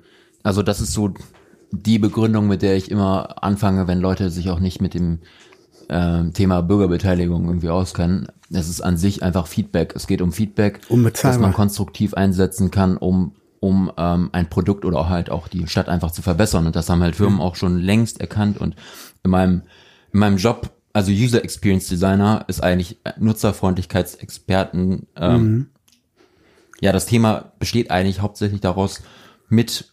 [0.42, 1.12] also das ist so
[1.72, 5.18] die Begründung, mit der ich immer anfange, wenn Leute sich auch nicht mit dem
[5.88, 8.28] ähm, Thema Bürgerbeteiligung irgendwie auskennen.
[8.50, 9.94] Es ist an sich einfach Feedback.
[9.94, 15.08] Es geht um Feedback, das man konstruktiv einsetzen kann, um um ähm, ein Produkt oder
[15.08, 16.66] halt auch die Stadt einfach zu verbessern.
[16.66, 18.58] Und das haben halt Firmen auch schon längst erkannt.
[18.58, 18.76] Und
[19.24, 19.62] in meinem
[20.12, 25.70] in meinem Job, also User Experience Designer, ist eigentlich Nutzerfreundlichkeitsexperten ähm,
[26.80, 29.02] ja, das Thema besteht eigentlich hauptsächlich daraus,
[29.48, 29.92] mit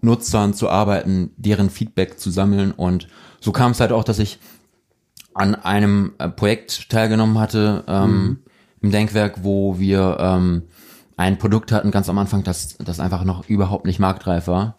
[0.00, 2.72] Nutzern zu arbeiten, deren Feedback zu sammeln.
[2.72, 3.08] Und
[3.40, 4.38] so kam es halt auch, dass ich
[5.34, 8.38] an einem äh, Projekt teilgenommen hatte ähm,
[8.80, 10.62] im Denkwerk, wo wir ähm,
[11.16, 14.78] ein Produkt hatten ganz am Anfang, das, das einfach noch überhaupt nicht marktreif war.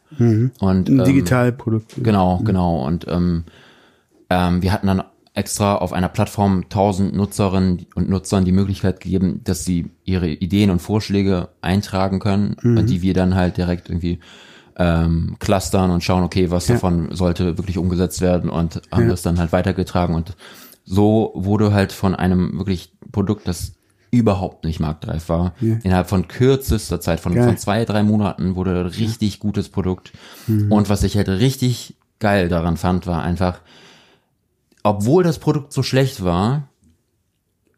[0.60, 2.04] Und Ein ähm, Digitalprodukt.
[2.04, 2.86] Genau, genau.
[2.86, 3.46] Und ähm,
[4.30, 9.42] ähm, wir hatten dann extra auf einer Plattform 1000 Nutzerinnen und Nutzern die Möglichkeit gegeben,
[9.44, 14.20] dass sie ihre Ideen und Vorschläge eintragen können, und die wir dann halt direkt irgendwie
[14.78, 19.40] ähm, clustern und schauen, okay, was davon sollte wirklich umgesetzt werden und haben das dann
[19.40, 20.16] halt weitergetragen.
[20.16, 20.36] Und
[20.86, 23.74] so wurde halt von einem wirklich Produkt, das
[24.12, 28.86] überhaupt nicht marktreif war, innerhalb von kürzester Zeit, von, von zwei, drei Monaten wurde ein
[28.86, 30.14] richtig gutes Produkt.
[30.70, 33.60] Und was ich halt richtig geil daran fand, war einfach,
[34.84, 36.68] obwohl das Produkt so schlecht war,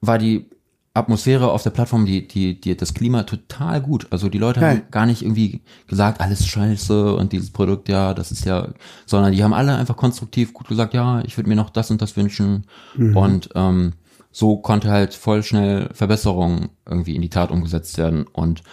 [0.02, 0.50] war die
[0.96, 4.08] Atmosphäre auf der Plattform, die, die, die, das Klima total gut.
[4.12, 4.70] Also die Leute Geil.
[4.78, 8.70] haben gar nicht irgendwie gesagt, alles scheiße und dieses Produkt, ja, das ist ja,
[9.06, 12.02] sondern die haben alle einfach konstruktiv gut gesagt, ja, ich würde mir noch das und
[12.02, 12.66] das wünschen.
[12.98, 13.94] Und ähm,
[14.32, 18.26] so konnte halt voll schnell Verbesserungen irgendwie in die Tat umgesetzt werden.
[18.32, 18.64] Und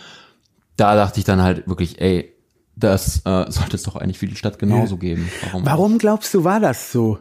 [0.76, 2.32] da dachte ich dann halt wirklich, ey,
[2.76, 5.00] das äh, sollte es doch eigentlich für die Stadt genauso Ja.
[5.00, 5.28] geben.
[5.44, 5.66] Warum?
[5.66, 7.18] Warum glaubst du, war das so,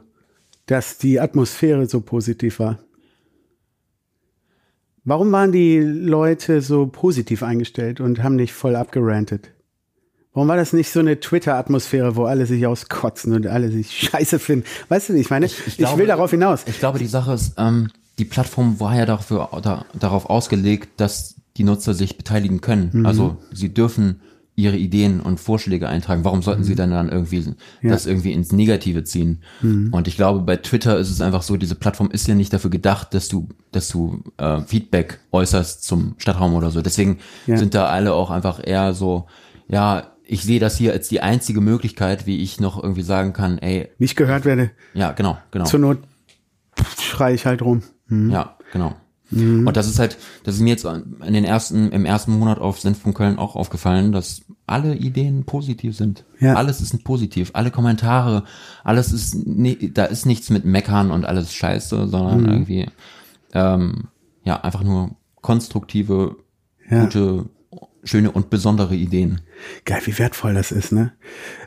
[0.68, 2.78] dass die Atmosphäre so positiv war?
[5.04, 9.50] Warum waren die Leute so positiv eingestellt und haben nicht voll abgerantet?
[10.34, 14.40] Warum war das nicht so eine Twitter-Atmosphäre, wo alle sich auskotzen und alle sich scheiße
[14.40, 14.66] finden?
[14.90, 16.64] Weißt du, wie ich meine, ich, glaube- will darauf hinaus.
[16.68, 21.36] Ich glaube, die Sache ist, ähm, die Plattform war ja dafür, da, darauf ausgelegt, dass
[21.58, 22.92] die Nutzer sich beteiligen können.
[22.94, 23.06] Mhm.
[23.06, 24.22] Also sie dürfen
[24.56, 26.24] ihre Ideen und Vorschläge eintragen.
[26.26, 26.66] Warum sollten Mhm.
[26.66, 29.42] sie dann dann irgendwie das irgendwie ins Negative ziehen?
[29.62, 29.94] Mhm.
[29.94, 32.70] Und ich glaube, bei Twitter ist es einfach so, diese Plattform ist ja nicht dafür
[32.70, 36.82] gedacht, dass du, dass du äh, Feedback äußerst zum Stadtraum oder so.
[36.82, 37.58] Deswegen Ja.
[37.58, 39.28] sind da alle auch einfach eher so,
[39.68, 43.58] ja, ich sehe das hier als die einzige Möglichkeit, wie ich noch irgendwie sagen kann,
[43.58, 45.66] ey, ich gehört werde, ja, genau, genau.
[45.66, 45.98] zur Not
[47.02, 47.84] schreie ich halt rum.
[48.10, 48.96] Ja, genau.
[49.32, 49.66] Mhm.
[49.68, 52.80] Und das ist halt, das ist mir jetzt in den ersten, im ersten Monat auf
[52.80, 56.24] Senf Köln auch aufgefallen, dass alle Ideen positiv sind.
[56.40, 56.54] Ja.
[56.56, 57.52] Alles ist positiv.
[57.54, 58.44] Alle Kommentare,
[58.84, 62.50] alles ist, ni- da ist nichts mit Meckern und alles Scheiße, sondern Mhm.
[62.50, 62.88] irgendwie,
[63.54, 64.04] ähm,
[64.44, 66.36] ja, einfach nur konstruktive,
[66.90, 67.04] Ja.
[67.04, 67.46] gute,
[68.04, 69.42] schöne und besondere Ideen.
[69.86, 71.12] Geil, wie wertvoll das ist, ne?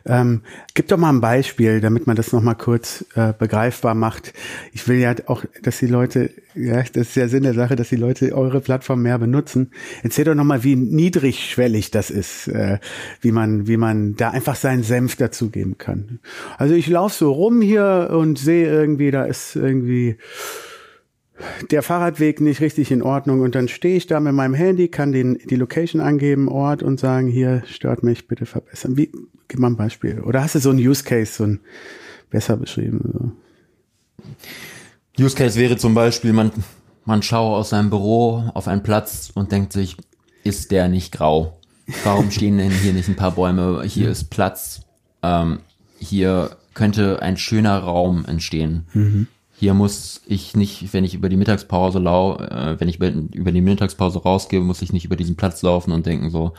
[0.04, 0.42] Ähm,
[0.74, 4.32] gib doch mal ein Beispiel, damit man das noch mal kurz äh, begreifbar macht.
[4.72, 7.88] Ich will ja auch, dass die Leute, ja, das ist ja Sinn der Sache, dass
[7.88, 9.70] die Leute eure Plattform mehr benutzen.
[10.02, 12.78] Erzähl doch noch mal, wie niedrigschwellig das ist, äh,
[13.20, 16.18] wie man, wie man da einfach seinen Senf dazugeben kann.
[16.58, 20.16] Also ich laufe so rum hier und sehe irgendwie, da ist irgendwie
[21.70, 25.12] der Fahrradweg nicht richtig in Ordnung und dann stehe ich da mit meinem Handy, kann
[25.12, 28.96] den, die Location angeben, Ort und sagen, hier stört mich, bitte verbessern.
[28.96, 29.10] Wie,
[29.48, 30.20] gib mal ein Beispiel.
[30.20, 31.60] Oder hast du so einen Use Case, so ein
[32.30, 33.34] besser beschrieben?
[35.18, 35.24] So.
[35.24, 36.52] Use Case wäre zum Beispiel, man,
[37.04, 39.96] man schaue aus seinem Büro auf einen Platz und denkt sich,
[40.44, 41.58] ist der nicht grau?
[42.04, 43.82] Warum stehen denn hier nicht ein paar Bäume?
[43.84, 44.82] Hier ist Platz.
[45.22, 45.60] Ähm,
[45.98, 48.86] hier könnte ein schöner Raum entstehen.
[49.64, 53.50] Hier muss ich nicht, wenn ich über die Mittagspause lau, äh, wenn ich über über
[53.50, 56.52] die Mittagspause rausgehe, muss ich nicht über diesen Platz laufen und denken so,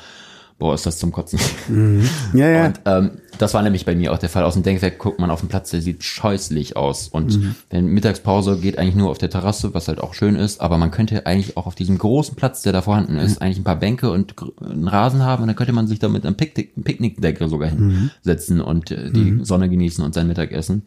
[0.57, 1.37] boah, ist das zum Kotzen.
[2.33, 2.65] Ja, ja.
[2.65, 4.43] Und ähm, das war nämlich bei mir auch der Fall.
[4.43, 7.07] Aus dem Denkwerk guckt man auf den Platz, der sieht scheußlich aus.
[7.09, 7.55] Und Mhm.
[7.69, 10.89] wenn Mittagspause geht eigentlich nur auf der Terrasse, was halt auch schön ist, aber man
[10.89, 14.09] könnte eigentlich auch auf diesem großen Platz, der da vorhanden ist, eigentlich ein paar Bänke
[14.09, 17.69] und einen Rasen haben und dann könnte man sich da mit einem Picknick, Picknickdecke sogar
[17.71, 18.09] Mhm.
[18.23, 20.83] hinsetzen und äh, die Sonne genießen und sein Mittagessen.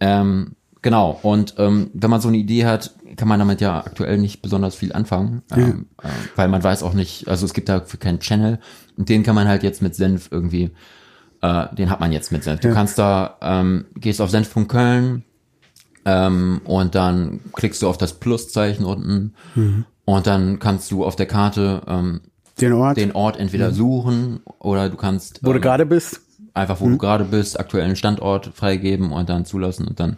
[0.00, 4.18] Ähm, genau, und ähm, wenn man so eine Idee hat, kann man damit ja aktuell
[4.18, 7.98] nicht besonders viel anfangen, ähm, äh, weil man weiß auch nicht, also es gibt dafür
[7.98, 8.58] keinen Channel.
[8.96, 10.70] Und den kann man halt jetzt mit Senf irgendwie,
[11.42, 12.60] äh, den hat man jetzt mit Senf.
[12.60, 12.74] Du Ja.
[12.74, 15.24] kannst da, ähm, gehst auf senf.köln
[16.04, 19.34] ähm, und dann klickst du auf das Pluszeichen unten.
[20.04, 22.20] Und dann kannst du auf der Karte ähm,
[22.60, 26.20] Den Ort, den Ort entweder suchen oder du kannst wo du ähm, gerade bist.
[26.54, 30.16] einfach wo du gerade bist, aktuellen Standort freigeben und dann zulassen und dann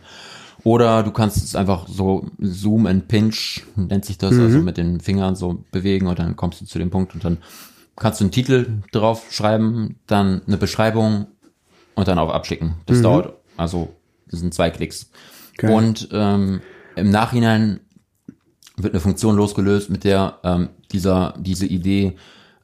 [0.64, 5.00] oder du kannst es einfach so Zoom and Pinch nennt sich das, also mit den
[5.00, 7.38] Fingern so bewegen und dann kommst du zu dem Punkt und dann
[7.96, 11.26] kannst du einen Titel drauf schreiben, dann eine Beschreibung
[11.94, 12.74] und dann auf Abschicken.
[12.86, 13.94] Das dauert, also
[14.30, 15.10] das sind zwei Klicks.
[15.56, 15.72] Geil.
[15.72, 16.60] Und ähm,
[16.96, 17.80] im Nachhinein
[18.76, 22.16] wird eine Funktion losgelöst, mit der ähm, dieser diese Idee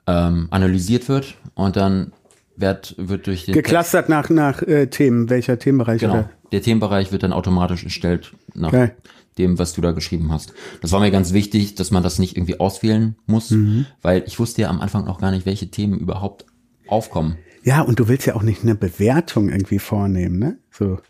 [0.06, 2.12] ähm, analysiert wird und dann
[2.56, 6.14] wird, wird durch den Geclustert nach, nach äh, Themen, welcher Themenbereich Genau.
[6.14, 6.30] oder?
[6.52, 8.96] Der Themenbereich wird dann automatisch erstellt nach Geil.
[9.38, 10.52] dem, was du da geschrieben hast.
[10.80, 13.86] Das war mir ganz wichtig, dass man das nicht irgendwie auswählen muss, Mhm.
[14.02, 16.46] weil ich wusste ja am Anfang noch gar nicht, welche Themen überhaupt
[16.86, 17.36] aufkommen.
[17.64, 20.58] Ja, und du willst ja auch nicht eine Bewertung irgendwie vornehmen, ne?
[20.70, 21.00] So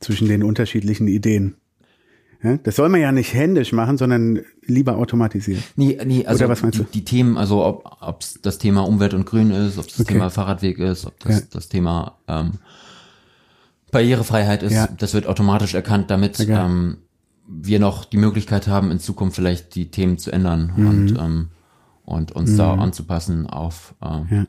[0.00, 1.56] zwischen den unterschiedlichen Ideen.
[2.62, 5.62] Das soll man ja nicht händisch machen, sondern lieber automatisieren.
[5.76, 6.88] Nee, nee, also Oder was meinst die, du?
[6.92, 10.12] die Themen, also ob ob's das Thema Umwelt und Grün ist, ob das Okay.
[10.14, 11.46] Thema Fahrradweg ist, ob das Ja.
[11.52, 12.52] das Thema ähm,
[13.90, 14.88] Barrierefreiheit ist, Ja.
[14.98, 16.50] das wird automatisch erkannt, damit geil.
[16.50, 16.96] ähm,
[17.46, 20.86] wir noch die Möglichkeit haben, in Zukunft vielleicht die Themen zu ändern Mhm.
[20.88, 21.48] und ähm,
[22.06, 24.46] und uns da anzupassen auf ähm, Ja.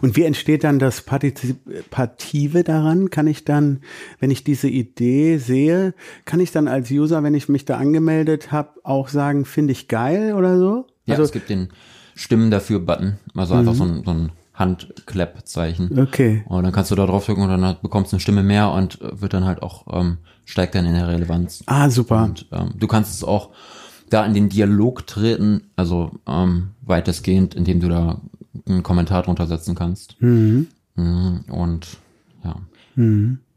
[0.00, 3.10] Und wie entsteht dann das Partizipative daran?
[3.10, 3.80] Kann ich dann,
[4.18, 8.52] wenn ich diese Idee sehe, kann ich dann als User, wenn ich mich da angemeldet
[8.52, 10.86] habe, auch sagen, finde ich geil oder so?
[11.06, 11.68] Ja, also, es gibt den
[12.14, 15.98] Stimmen dafür Button, also einfach so ein, so ein Handklappzeichen.
[15.98, 16.44] okay.
[16.46, 19.20] Und dann kannst du da draufdrücken und dann bekommst du eine Stimme mehr und äh,
[19.20, 21.62] wird dann halt auch, ähm, steigt dann in der Relevanz.
[21.66, 22.24] Ah, super.
[22.24, 23.50] Und ähm, du kannst es auch
[24.10, 28.20] da in den Dialog treten, also ähm, weitestgehend, indem du da
[28.68, 30.20] einen Kommentar drunter setzen kannst.
[30.20, 30.66] Mhm,
[31.48, 31.86] Und
[32.44, 32.56] ja.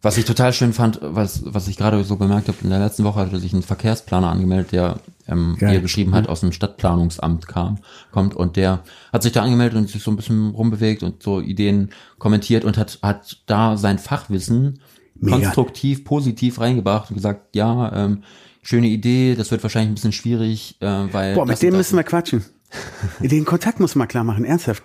[0.01, 3.05] Was ich total schön fand, was, was ich gerade so bemerkt habe, in der letzten
[3.05, 5.75] Woche hatte sich ein Verkehrsplaner angemeldet, der ähm, Geil.
[5.75, 7.79] mir geschrieben hat, aus dem Stadtplanungsamt kam,
[8.11, 11.39] kommt und der hat sich da angemeldet und sich so ein bisschen rumbewegt und so
[11.39, 14.79] Ideen kommentiert und hat, hat da sein Fachwissen
[15.15, 15.37] Mega.
[15.37, 18.23] konstruktiv, positiv reingebracht und gesagt, ja, ähm,
[18.63, 21.35] schöne Idee, das wird wahrscheinlich ein bisschen schwierig, äh, weil.
[21.35, 22.43] Boah, mit dem müssen wir quatschen.
[23.19, 24.83] Den Kontakt muss man klar machen, ernsthaft.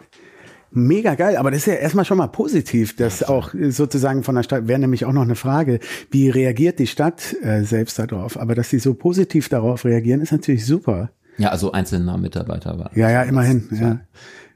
[0.71, 4.43] Mega geil, aber das ist ja erstmal schon mal positiv, dass auch sozusagen von der
[4.43, 8.39] Stadt, wäre nämlich auch noch eine Frage, wie reagiert die Stadt äh, selbst darauf?
[8.39, 11.11] Aber dass sie so positiv darauf reagieren, ist natürlich super.
[11.39, 12.91] Ja, also einzelner Mitarbeiter war.
[12.95, 13.69] Ja, ja, immerhin.
[13.71, 14.01] Ja.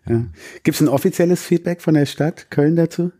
[0.07, 0.27] Ja.
[0.65, 3.13] Gibt es ein offizielles Feedback von der Stadt Köln dazu?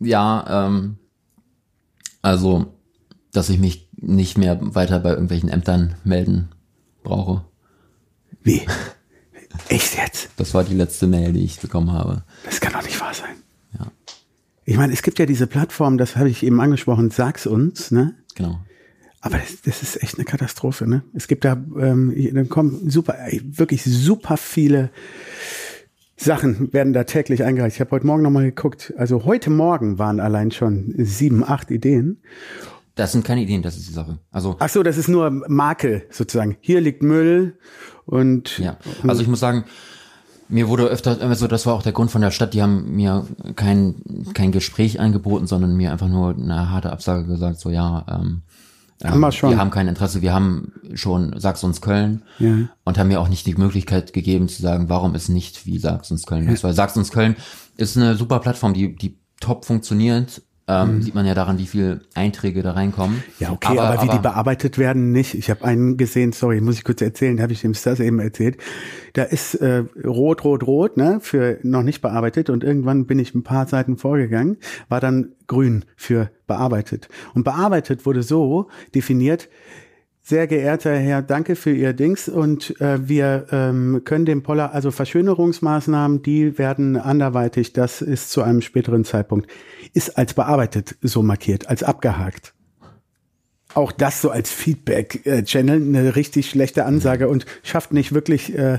[0.00, 0.96] Ja, ähm,
[2.22, 2.74] also,
[3.32, 6.48] dass ich mich nicht mehr weiter bei irgendwelchen Ämtern melden
[7.02, 7.44] brauche.
[8.42, 8.62] Wie?
[9.68, 10.30] Echt jetzt?
[10.36, 12.24] Das war die letzte Mail, die ich bekommen habe.
[12.44, 13.36] Das kann doch nicht wahr sein.
[13.78, 13.86] Ja.
[14.64, 18.14] Ich meine, es gibt ja diese Plattform, das habe ich eben angesprochen, sag's uns, ne?
[18.34, 18.60] Genau.
[19.20, 21.02] Aber das, das ist echt eine Katastrophe, ne?
[21.14, 24.90] Es gibt da, ähm, dann kommen super, ey, wirklich super viele
[26.16, 27.76] Sachen werden da täglich eingereicht.
[27.76, 28.92] Ich habe heute Morgen nochmal geguckt.
[28.96, 32.22] Also heute Morgen waren allein schon sieben, acht Ideen.
[32.94, 34.18] Das sind keine Ideen, das ist die Sache.
[34.30, 36.56] Also, Ach so, das ist nur Marke sozusagen.
[36.60, 37.58] Hier liegt Müll
[38.04, 38.76] und ja.
[39.06, 39.64] Also ich muss sagen,
[40.48, 43.26] mir wurde öfter, also das war auch der Grund von der Stadt, die haben mir
[43.56, 43.94] kein,
[44.34, 48.42] kein Gespräch angeboten, sondern mir einfach nur eine harte Absage gesagt, so ja, ähm,
[49.02, 49.50] Haben wir schon.
[49.50, 52.68] wir haben kein Interesse, wir haben schon Sag's uns Köln Ja.
[52.84, 56.10] und haben mir auch nicht die Möglichkeit gegeben zu sagen, warum es nicht wie Sag's
[56.10, 56.62] uns Köln ist.
[56.62, 57.36] Weil Sag's uns Köln
[57.78, 60.42] ist eine super Plattform, die, die top funktioniert.
[60.68, 63.16] Ähm, Sieht man ja daran, wie viel Einträge da reinkommen.
[63.16, 63.22] Mhm.
[63.40, 65.34] Ja, okay, aber, wie die bearbeitet werden, nicht.
[65.34, 68.58] Ich habe einen gesehen, sorry, muss ich kurz erzählen, habe ich dem Stas eben erzählt.
[69.14, 73.34] Da ist äh, rot, rot, rot, ne, für noch nicht bearbeitet und irgendwann bin ich
[73.34, 74.56] ein paar Seiten vorgegangen,
[74.88, 77.08] war dann grün für bearbeitet.
[77.34, 79.48] Und bearbeitet wurde so definiert,
[80.22, 84.90] sehr geehrter Herr, danke für Ihr Dings und äh, wir ähm, können dem Poller, also
[84.92, 89.50] Verschönerungsmaßnahmen, die werden anderweitig, das ist zu einem späteren Zeitpunkt,
[89.94, 92.54] ist als bearbeitet so markiert, als abgehakt.
[93.74, 98.78] Auch das so als Feedback-Channel eine richtig schlechte Ansage und schafft nicht wirklich äh,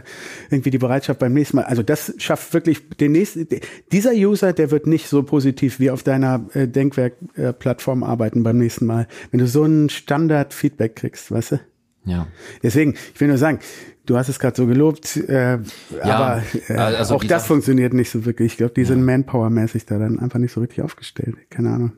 [0.50, 1.66] irgendwie die Bereitschaft beim nächsten Mal.
[1.66, 3.48] Also das schafft wirklich den nächsten.
[3.92, 8.86] Dieser User, der wird nicht so positiv wie auf deiner äh, Denkwerk-Plattform arbeiten beim nächsten
[8.86, 11.60] Mal, wenn du so ein Standard-Feedback kriegst, weißt du?
[12.06, 12.28] Ja.
[12.62, 13.60] Deswegen, ich will nur sagen,
[14.06, 15.62] du hast es gerade so gelobt, äh, Ja,
[16.04, 18.54] aber äh, also auch das funktioniert nicht so wirklich.
[18.54, 21.36] Ich glaube, die sind Manpower-mäßig da dann einfach nicht so richtig aufgestellt.
[21.50, 21.94] Keine Ahnung.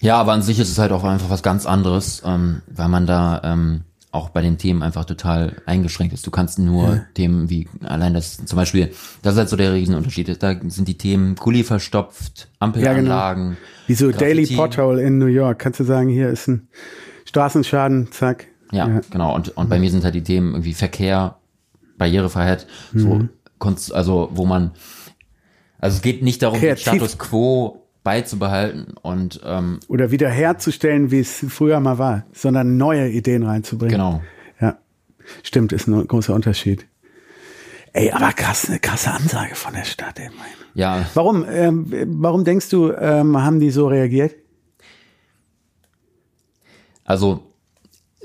[0.00, 3.06] Ja, aber an sich ist es halt auch einfach was ganz anderes, ähm, weil man
[3.06, 6.26] da ähm, auch bei den Themen einfach total eingeschränkt ist.
[6.26, 10.42] Du kannst nur Themen wie allein das, zum Beispiel, das ist halt so der Riesenunterschied.
[10.42, 13.58] Da sind die Themen Kuli verstopft, Ampelanlagen.
[13.86, 14.56] Wie so Daily Graffiti.
[14.56, 15.58] Pothole in New York.
[15.58, 16.68] Kannst du sagen, hier ist ein
[17.26, 18.46] Straßenschaden, zack.
[18.72, 19.34] Ja, genau.
[19.34, 21.36] Und, und bei mir sind halt die Themen irgendwie Verkehr,
[21.96, 24.72] Barrierefreiheit, so Kunst, also wo man,
[25.78, 26.84] also es geht nicht darum, Kreativ.
[26.84, 32.78] den Status quo beizubehalten und ähm, Oder wieder herzustellen, wie es früher mal war, sondern
[32.78, 33.92] neue Ideen reinzubringen.
[33.92, 34.22] genau.
[34.62, 34.78] Ja,
[35.42, 36.86] stimmt, ist ein großer Unterschied.
[37.92, 40.30] Ey, aber krass, eine krasse Ansage von der Stadt, ey.
[40.72, 41.92] Ja, Warum, ähm,
[42.22, 44.34] warum denkst du, ähm, haben die so reagiert?
[47.04, 47.42] Also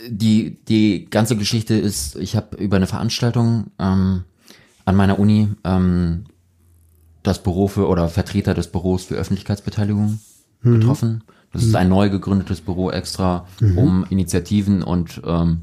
[0.07, 4.23] die die ganze Geschichte ist, ich habe über eine Veranstaltung ähm,
[4.85, 6.23] an meiner Uni ähm,
[7.23, 10.19] das Büro für oder Vertreter des Büros für Öffentlichkeitsbeteiligung
[10.61, 11.23] getroffen.
[11.51, 15.61] Das ist ein neu gegründetes Büro extra, um Initiativen und ähm,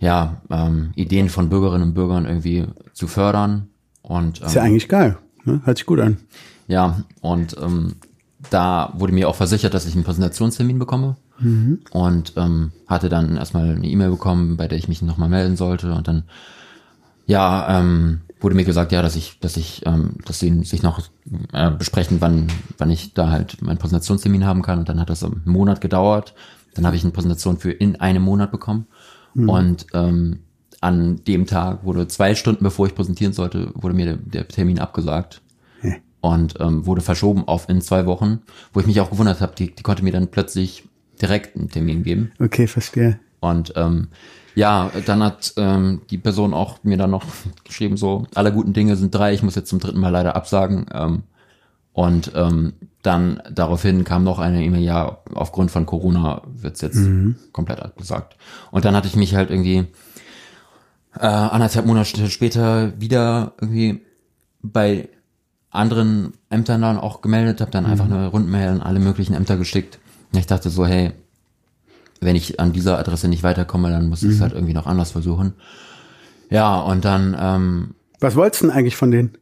[0.00, 3.68] ja ähm, Ideen von Bürgerinnen und Bürgern irgendwie zu fördern.
[4.02, 5.18] Und ähm, Ist ja eigentlich geil.
[5.44, 5.60] Ne?
[5.64, 6.18] Hört sich gut an.
[6.66, 7.94] ja, und ähm,
[8.50, 11.16] da wurde mir auch versichert, dass ich einen Präsentationstermin bekomme.
[11.90, 15.92] Und ähm, hatte dann erstmal eine E-Mail bekommen, bei der ich mich nochmal melden sollte.
[15.92, 16.22] Und dann,
[17.26, 21.00] ja, ähm, wurde mir gesagt, ja, dass ich, dass ich, ähm, dass sie sich noch
[21.52, 22.46] äh, besprechen, wann,
[22.78, 24.78] wann ich da halt meinen Präsentationstermin haben kann.
[24.78, 26.34] Und dann hat das einen Monat gedauert.
[26.74, 28.86] Dann habe ich eine Präsentation für in einem Monat bekommen.
[29.34, 30.40] Und ähm,
[30.82, 34.78] an dem Tag wurde zwei Stunden bevor ich präsentieren sollte, wurde mir der, der Termin
[34.78, 35.40] abgesagt
[36.22, 38.40] und ähm, wurde verschoben auf in zwei Wochen,
[38.72, 40.84] wo ich mich auch gewundert habe, die, die konnte mir dann plötzlich
[41.20, 42.32] direkt einen Termin geben.
[42.38, 43.18] Okay, verstehe.
[43.40, 44.08] Und ähm,
[44.54, 47.24] ja, dann hat ähm, die Person auch mir dann noch
[47.64, 50.86] geschrieben, so, alle guten Dinge sind drei, ich muss jetzt zum dritten Mal leider absagen.
[50.92, 51.22] Ähm,
[51.92, 57.00] und ähm, dann daraufhin kam noch eine E-Mail, ja, aufgrund von Corona wird's jetzt
[57.52, 58.36] komplett abgesagt.
[58.70, 59.86] Und dann hatte ich mich halt irgendwie
[61.18, 64.00] äh, anderthalb Monate später wieder irgendwie
[64.62, 65.08] bei
[65.70, 69.98] anderen Ämtern dann auch gemeldet, habe dann einfach eine Rundmail an alle möglichen Ämter geschickt.
[70.32, 71.12] Und ich dachte so, hey,
[72.22, 75.10] wenn ich an dieser Adresse nicht weiterkomme, dann muss ich es halt irgendwie noch anders
[75.10, 75.52] versuchen.
[76.50, 79.32] Ja, und dann, ähm, Was wolltest du denn eigentlich von denen?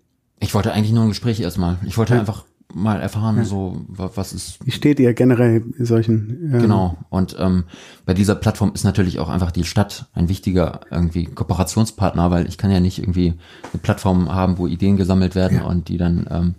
[0.43, 1.77] ich wollte eigentlich nur ein Gespräch erstmal.
[1.85, 6.51] Ich wollte einfach mal erfahren, so, wa- was ist Wie steht ihr generell in solchen?
[6.55, 6.97] Ähm, Genau.
[7.11, 7.65] Und ähm,
[8.07, 12.57] bei dieser Plattform ist natürlich auch einfach die Stadt ein wichtiger irgendwie Kooperationspartner, weil ich
[12.59, 13.35] kann ja nicht irgendwie
[13.73, 16.55] eine Plattform haben, wo Ideen gesammelt werden und die dann, ähm,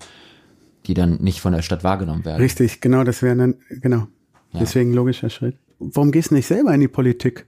[0.86, 2.42] die dann nicht von der Stadt wahrgenommen werden.
[2.42, 4.08] Richtig, genau, das wäre dann, genau.
[4.54, 5.56] Deswegen logischer Schritt.
[5.82, 7.48] Warum gehst du nicht selber in die Politik?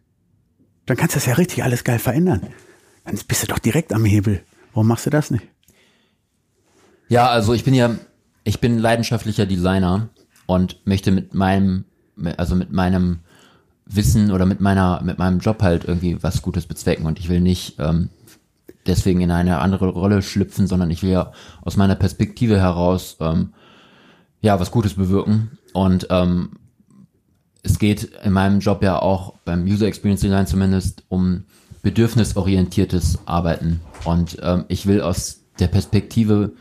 [0.88, 2.42] Dann kannst du das ja richtig alles geil verändern.
[3.06, 4.44] Dann bist du doch direkt am Hebel.
[4.74, 5.48] Warum machst du das nicht?
[7.08, 7.96] Ja, also ich bin ja,
[8.44, 10.10] ich bin leidenschaftlicher Designer
[10.48, 11.86] und möchte mit meinem,
[12.38, 13.20] also mit meinem
[13.86, 17.40] Wissen oder mit meiner, mit meinem Job halt irgendwie was Gutes bezwecken und ich will
[17.40, 18.10] nicht ähm,
[18.88, 23.54] deswegen in eine andere Rolle schlüpfen, sondern ich will ja aus meiner Perspektive heraus ähm,
[24.42, 26.52] ja was Gutes bewirken und ähm,
[27.64, 31.46] es geht in meinem Job ja auch beim User Experience Design zumindest um
[31.82, 36.52] bedürfnisorientiertes Arbeiten und ähm, ich will aus der Perspektive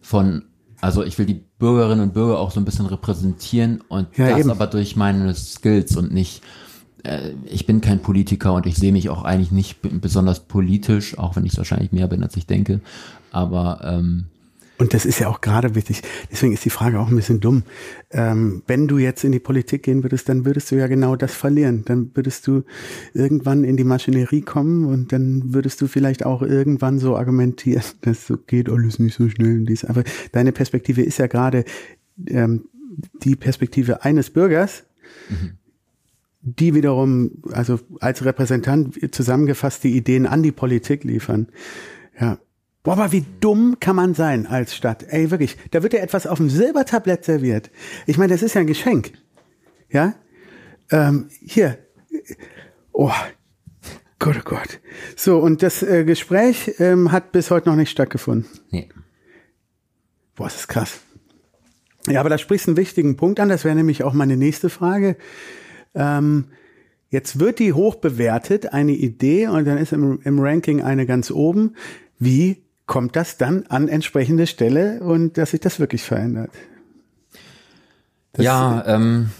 [0.00, 0.42] von
[0.80, 4.40] also ich will die Bürgerinnen und Bürger auch so ein bisschen repräsentieren und Ja, das
[4.40, 4.50] eben.
[4.50, 6.42] aber durch meine Skills und nicht
[7.02, 11.36] äh, ich bin kein Politiker und ich sehe mich auch eigentlich nicht besonders politisch, auch
[11.36, 12.80] wenn ich es wahrscheinlich mehr bin, als ich denke.
[13.32, 14.26] Aber ähm,
[14.78, 16.02] Und das ist ja auch gerade wichtig.
[16.30, 17.62] Deswegen ist die Frage auch ein bisschen dumm.
[18.10, 21.34] Ähm, wenn du jetzt in die Politik gehen würdest, dann würdest du ja genau das
[21.34, 21.84] verlieren.
[21.86, 22.62] Dann würdest du
[23.14, 28.26] irgendwann in die Maschinerie kommen und dann würdest du vielleicht auch irgendwann so argumentieren, das
[28.26, 29.58] so geht alles nicht so schnell.
[29.58, 29.84] Und dies.
[29.84, 31.64] Aber deine Perspektive ist ja gerade
[32.26, 32.66] ähm,
[33.22, 34.84] die Perspektive eines Bürgers,
[36.42, 41.48] die wiederum, also als Repräsentant zusammengefasst die Ideen an die Politik liefern.
[42.18, 42.38] Ja.
[42.86, 45.04] Boah, aber wie dumm kann man sein als Stadt?
[45.08, 45.56] Ey, wirklich.
[45.72, 47.68] Da wird ja etwas auf dem Silbertablett serviert.
[48.06, 49.10] Ich meine, das ist ja ein Geschenk.
[49.90, 50.14] Ja?
[50.92, 51.78] Ähm, hier.
[52.92, 53.10] Oh.
[54.20, 54.78] Gott, oh Gott.
[55.16, 58.48] So, und das äh, Gespräch ähm, hat bis heute noch nicht stattgefunden.
[58.70, 58.88] nee.
[60.36, 61.00] Boah, das ist krass.
[62.06, 63.48] Ja, aber da sprichst du einen wichtigen Punkt an.
[63.48, 65.16] Das wäre nämlich auch meine nächste Frage.
[65.96, 66.44] Ähm,
[67.10, 71.32] jetzt wird die hoch bewertet, eine Idee, und dann ist im, im Ranking eine ganz
[71.32, 71.74] oben.
[72.20, 76.50] Wie kommt das dann an entsprechende Stelle und dass sich das wirklich verändert?
[78.32, 79.30] Das ja, ähm,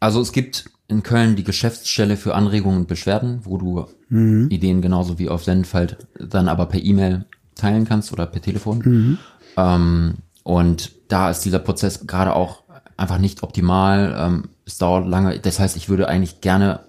[0.00, 4.48] also es gibt in Köln die Geschäftsstelle für Anregungen und Beschwerden, wo du Mhm.
[4.50, 7.24] Ideen genauso wie auf Sendfalt dann aber per E-Mail
[7.54, 8.82] teilen kannst oder per Telefon.
[8.84, 9.18] Mhm.
[9.56, 12.62] Ähm, und da ist dieser Prozess gerade auch
[12.98, 14.14] einfach nicht optimal.
[14.18, 15.38] Ähm, es dauert lange.
[15.38, 16.80] Das heißt, ich würde eigentlich gerne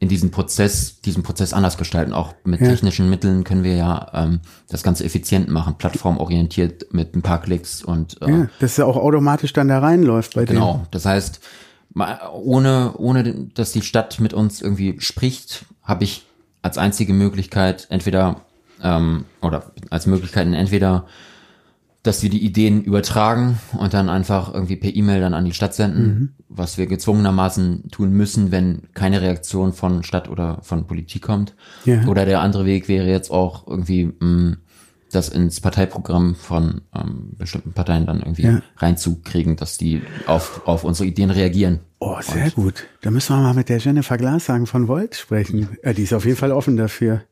[0.00, 2.12] in diesem Prozess, diesen Prozess anders gestalten.
[2.12, 2.68] Auch mit Ja.
[2.68, 7.82] technischen Mitteln können wir ja ähm, das Ganze effizient machen, plattformorientiert mit ein paar Klicks
[7.82, 11.40] und äh, ja, dass es auch automatisch dann da reinläuft bei Genau, das heißt,
[12.32, 16.26] ohne, ohne dass die Stadt mit uns irgendwie spricht, habe ich
[16.62, 18.40] als einzige Möglichkeit entweder
[18.82, 21.06] ähm, oder als Möglichkeiten entweder,
[22.04, 25.74] dass wir die Ideen übertragen und dann einfach irgendwie per E-Mail dann an die Stadt
[25.74, 31.54] senden, was wir gezwungenermaßen tun müssen, wenn keine Reaktion von Stadt oder von Politik kommt.
[31.86, 32.06] Ja.
[32.06, 34.58] Oder der andere Weg wäre jetzt auch irgendwie mh,
[35.10, 38.62] das ins Parteiprogramm von ähm, bestimmten Parteien dann irgendwie Ja.
[38.76, 41.80] reinzukriegen, dass die auf, auf unsere Ideen reagieren.
[42.00, 42.84] Oh, sehr gut.
[43.00, 45.68] Da müssen wir mal mit der Jennifer Glashagen von Volt sprechen.
[45.82, 47.22] Äh, die ist auf jeden Fall offen dafür.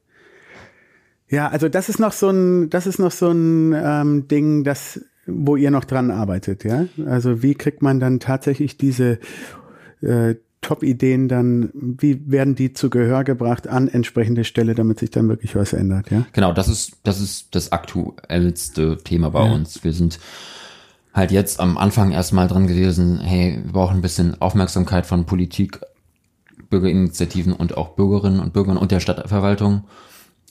[1.33, 5.01] Ja, also das ist noch so ein, das ist noch so ein ähm, Ding, das,
[5.27, 6.85] wo ihr noch dran arbeitet, ja.
[7.07, 9.19] Also wie kriegt man dann tatsächlich diese
[10.03, 15.27] äh, Top-Ideen dann, wie werden die zu Gehör gebracht an entsprechende Stelle, damit sich dann
[15.31, 16.27] wirklich was ändert, ja?
[16.35, 19.83] Genau, das ist, das ist das aktuellste Thema bei uns.
[19.83, 20.21] Wir sind
[21.15, 25.81] halt jetzt am Anfang erstmal dran gewesen, hey, wir brauchen ein bisschen Aufmerksamkeit von Politik,
[26.69, 29.85] Bürgerinitiativen und auch Bürgerinnen und Bürgern und der Stadtverwaltung.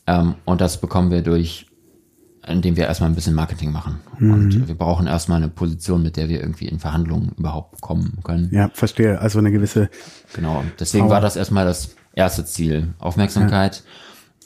[0.07, 1.67] Ähm, und das bekommen wir durch,
[2.47, 3.99] indem wir erstmal ein bisschen Marketing machen.
[4.19, 8.49] Und wir brauchen erstmal eine Position, mit der wir irgendwie in Verhandlungen überhaupt kommen können.
[8.51, 9.19] Ja, verstehe.
[9.21, 9.89] Also eine gewisse,
[10.33, 10.63] Genau.
[10.79, 11.13] Deswegen Power.
[11.15, 12.93] war das erstmal das erste Ziel.
[12.97, 13.83] Aufmerksamkeit.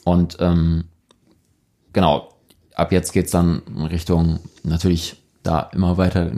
[0.04, 0.84] Und ähm,
[1.94, 2.28] genau,
[2.74, 6.30] ab jetzt geht's dann in Richtung natürlich da immer weiter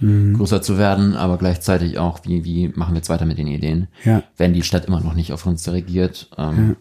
[0.00, 3.86] größer zu werden, aber gleichzeitig auch, wie, wie machen wir jetzt weiter mit den Ideen,
[4.04, 4.24] Ja.
[4.36, 6.28] wenn die Stadt immer noch nicht auf uns reagiert.
[6.36, 6.76] Ähm,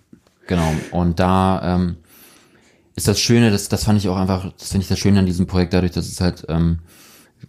[0.51, 0.73] Genau.
[0.91, 1.95] Und da ähm,
[2.97, 5.25] ist das Schöne, das, das fand ich auch einfach, das finde ich das Schöne an
[5.25, 6.79] diesem Projekt, dadurch, dass es halt ähm,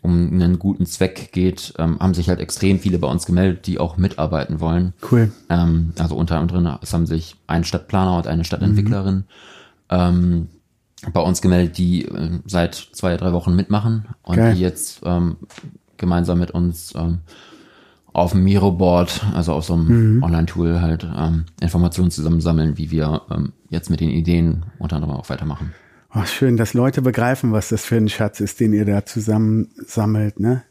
[0.03, 3.80] um einen guten Zweck geht, ähm, haben sich halt extrem viele bei uns gemeldet, die
[3.80, 4.92] auch mitarbeiten wollen.
[5.11, 5.32] cool.
[5.48, 9.24] Ähm, also unter anderem es haben sich ein Stadtplaner und eine Stadtentwicklerin
[9.90, 10.46] ähm,
[11.12, 14.55] bei uns gemeldet, die äh, seit zwei, drei Wochen mitmachen und Geil.
[14.55, 15.38] die jetzt ähm,
[15.96, 17.18] gemeinsam mit uns ähm,
[18.12, 23.52] auf dem Miro-Board, also auf so einem Online-Tool halt ähm, Informationen zusammensammeln, wie wir ähm,
[23.68, 25.72] jetzt mit den Ideen unter anderem auch weitermachen.
[26.10, 29.70] Ach, schön, dass Leute begreifen, was das für ein Schatz ist, den ihr da zusammen
[29.86, 30.62] sammelt, ne?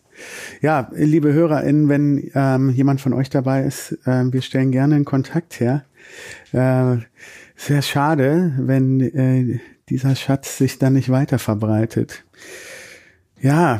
[0.62, 5.06] Ja, liebe HörerInnen, wenn ähm, jemand von euch dabei ist, ähm, wir stellen gerne einen
[5.06, 5.84] Kontakt her.
[6.52, 6.98] Äh,
[7.56, 12.24] sehr schade, wenn äh, dieser Schatz sich dann nicht weiter verbreitet.
[13.40, 13.80] Ja,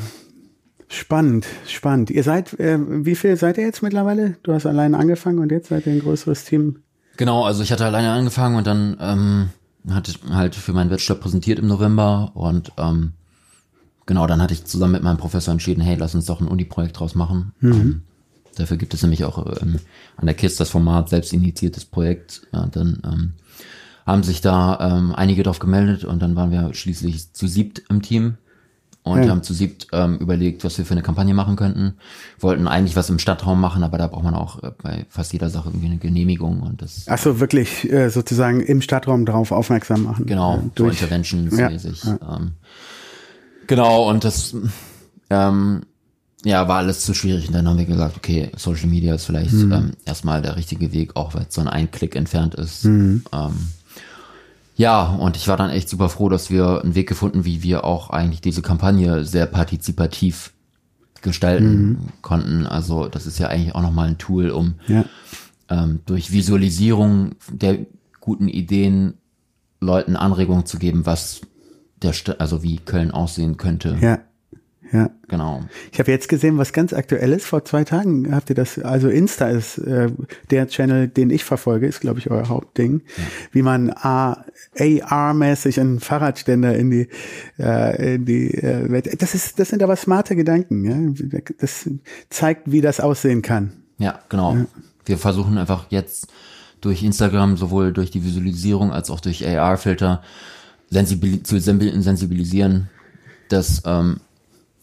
[0.92, 2.10] spannend, spannend.
[2.10, 4.38] Ihr seid, äh, wie viel seid ihr jetzt mittlerweile?
[4.44, 6.84] Du hast allein angefangen und jetzt seid ihr ein größeres Team.
[7.18, 9.50] Genau, also ich hatte alleine angefangen und dann ähm,
[9.90, 13.14] hatte ich halt für meinen Bachelor präsentiert im November und ähm,
[14.06, 17.00] genau, dann hatte ich zusammen mit meinem Professor entschieden, hey, lass uns doch ein Uni-Projekt
[17.00, 17.54] draus machen.
[17.62, 18.02] Ähm,
[18.56, 19.80] dafür gibt es nämlich auch ähm,
[20.18, 22.48] an der KISS das Format selbst initiiertes Projekt.
[22.54, 23.34] Ja, dann ähm,
[24.06, 28.02] haben sich da ähm, einige drauf gemeldet und dann waren wir schließlich zu siebt im
[28.02, 28.38] Team
[29.04, 29.30] und Ja.
[29.32, 31.96] haben zu siebt ähm, überlegt, was wir für eine Kampagne machen könnten.
[32.40, 35.50] Wollten eigentlich was im Stadtraum machen, aber da braucht man auch äh, bei fast jeder
[35.50, 40.04] Sache irgendwie eine Genehmigung und das Ach so, wirklich äh, sozusagen im Stadtraum drauf aufmerksam
[40.04, 40.26] machen.
[40.28, 41.02] Genau, Äh, so durch.
[41.02, 42.04] interventionsmäßig.
[42.06, 42.52] Ähm,
[43.68, 44.56] genau, und das
[45.30, 45.82] ähm,
[46.44, 47.48] ja, war alles zu schwierig.
[47.48, 51.16] Und dann haben wir gesagt, okay, Social Media ist vielleicht ähm, erstmal der richtige Weg,
[51.16, 52.86] auch weil es so ein Einklick entfernt ist.
[52.86, 53.24] Ähm,
[54.76, 57.84] ja, und ich war dann echt super froh, dass wir einen Weg gefunden, wie wir
[57.84, 60.54] auch eigentlich diese Kampagne sehr partizipativ
[61.22, 62.66] gestalten konnten.
[62.66, 65.06] Also das ist ja eigentlich auch nochmal ein Tool, um Ja.
[65.70, 67.80] ähm, durch Visualisierung der
[68.20, 69.16] guten Ideen
[69.80, 71.42] Leuten Anregungen zu geben, was
[72.02, 73.98] der St also wie Köln aussehen könnte.
[74.02, 74.20] Ja.
[74.92, 75.10] Ja.
[75.30, 75.64] Genau.
[75.92, 77.46] Ich habe jetzt gesehen, was ganz aktuell ist.
[77.46, 80.10] Vor zwei Tagen habt ihr das, also Insta ist äh,
[80.50, 83.02] der Channel, den ich verfolge, ist, glaube ich, euer Hauptding.
[83.54, 87.08] Wie man AR-mäßig einen Fahrradständer in die,
[87.58, 89.22] äh, in die äh, Welt.
[89.22, 90.98] Das ist, das sind aber smarte Gedanken, ja.
[91.60, 91.90] Das
[92.30, 93.72] zeigt, wie das aussehen kann.
[93.98, 94.58] Ja, genau.
[95.06, 96.28] Wir versuchen einfach jetzt
[96.82, 100.22] durch Instagram, sowohl durch die Visualisierung als auch durch AR-Filter
[100.90, 102.90] sensibil zu sensibil- sensibilisieren,
[103.48, 104.20] dass, ähm,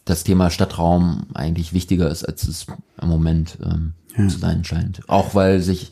[0.09, 2.65] das Thema Stadtraum eigentlich wichtiger ist, als es
[3.01, 3.93] im Moment ähm,
[4.29, 5.01] zu sein scheint.
[5.07, 5.91] Auch weil sich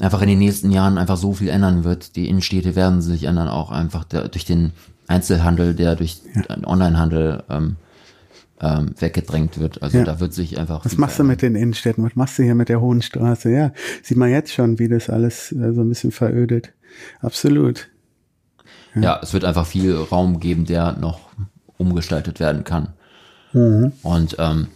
[0.00, 2.16] einfach in den nächsten Jahren einfach so viel ändern wird.
[2.16, 4.72] Die Innenstädte werden sich ändern, auch einfach der, durch den
[5.08, 7.76] Einzelhandel, der durch den Onlinehandel ähm,
[8.60, 9.82] ähm, weggedrängt wird.
[9.82, 10.04] Also Ja.
[10.04, 10.84] da wird sich einfach.
[10.84, 12.04] Was machst du mit den Innenstädten?
[12.04, 13.50] Was machst du hier mit der Hohen Straße?
[13.50, 16.72] Ja, sieht man jetzt schon, wie das alles äh, so ein bisschen verödet.
[17.20, 17.88] Absolut.
[18.94, 21.20] Ja, es wird einfach viel Raum geben, der noch
[21.76, 22.88] umgestaltet werden kann.
[24.02, 24.68] Und ähm,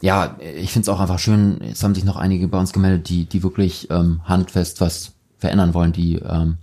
[0.00, 3.08] ja, ich finde es auch einfach schön, es haben sich noch einige bei uns gemeldet,
[3.08, 6.56] die, die wirklich ähm, handfest was verändern wollen, die, ähm,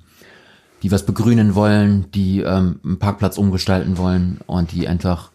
[0.84, 5.32] die was begrünen wollen, die ähm, einen Parkplatz umgestalten wollen und die einfach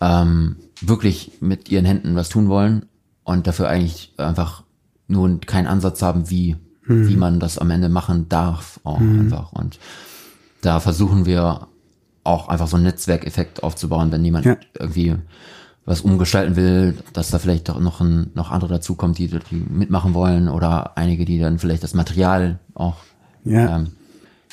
[0.00, 2.86] ähm, wirklich mit ihren Händen was tun wollen
[3.24, 4.62] und dafür eigentlich einfach
[5.08, 6.56] nur keinen Ansatz haben, wie,
[6.86, 9.52] wie man das am Ende machen darf auch einfach.
[9.52, 9.78] Und
[10.60, 11.68] da versuchen wir
[12.28, 14.56] auch einfach so einen Netzwerkeffekt aufzubauen, wenn jemand Ja.
[14.78, 15.14] irgendwie
[15.84, 20.12] was umgestalten will, dass da vielleicht doch noch ein, noch andere dazukommen, die, die mitmachen
[20.14, 22.96] wollen oder einige, die dann vielleicht das Material auch
[23.44, 23.76] Ja.
[23.78, 23.86] ähm,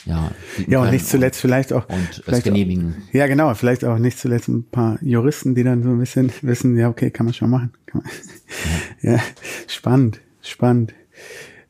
[0.06, 0.32] ja,
[0.68, 1.90] Ja, und nicht zuletzt vielleicht auch.
[1.90, 2.96] und vielleicht genehmigen.
[3.10, 3.54] Auch, ja, genau.
[3.56, 7.10] Vielleicht auch nicht zuletzt ein paar Juristen, die dann so ein bisschen wissen, ja, okay,
[7.12, 7.74] kann man schon machen.
[7.92, 8.04] Man.
[9.02, 9.20] Ja.
[9.68, 10.94] spannend, spannend.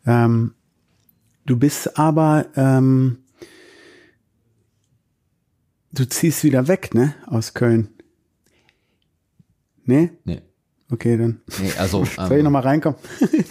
[0.06, 0.54] Ähm,
[1.46, 3.18] du bist aber, ähm,
[6.00, 7.90] du ziehst wieder weg, ne, aus Köln.
[9.86, 10.12] Ne?
[10.24, 10.42] Nee,
[10.96, 11.42] Okay, dann.
[11.62, 12.98] nee also Soll ich ähm, nochmal reinkommen?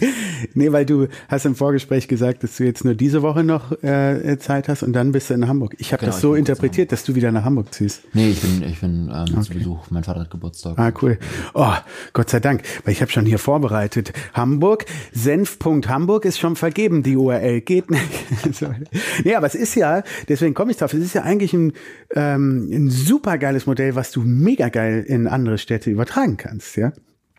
[0.55, 4.39] nee, weil du hast im Vorgespräch gesagt, dass du jetzt nur diese Woche noch äh,
[4.39, 5.75] Zeit hast und dann bist du in Hamburg.
[5.77, 8.01] Ich habe Genau, das ich so interpretiert, dass du wieder nach Hamburg ziehst.
[8.13, 9.91] nee, ich bin ich bin ähm, zu Besuch.
[9.91, 10.79] Mein Vater hat Geburtstag.
[10.79, 11.19] Ah, cool.
[11.53, 11.73] Oh,
[12.13, 14.11] Gott sei Dank, weil ich habe schon hier vorbereitet.
[14.33, 17.61] Hamburg, senf.hamburg ist schon vergeben, die URL.
[17.61, 18.01] Geht nicht.
[19.23, 21.73] Nee, aber es ist ja, deswegen komme ich drauf, es ist ja eigentlich ein,
[22.15, 26.91] ähm, ein super geiles Modell, was du mega geil in andere Städte übertragen kannst, ja.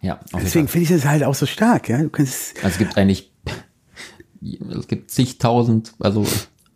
[0.02, 2.02] Ja, Deswegen finde ich das halt auch so stark, ja.
[2.02, 3.32] Du kannst, Also es gibt eigentlich
[4.70, 6.26] es gibt zigtausend, also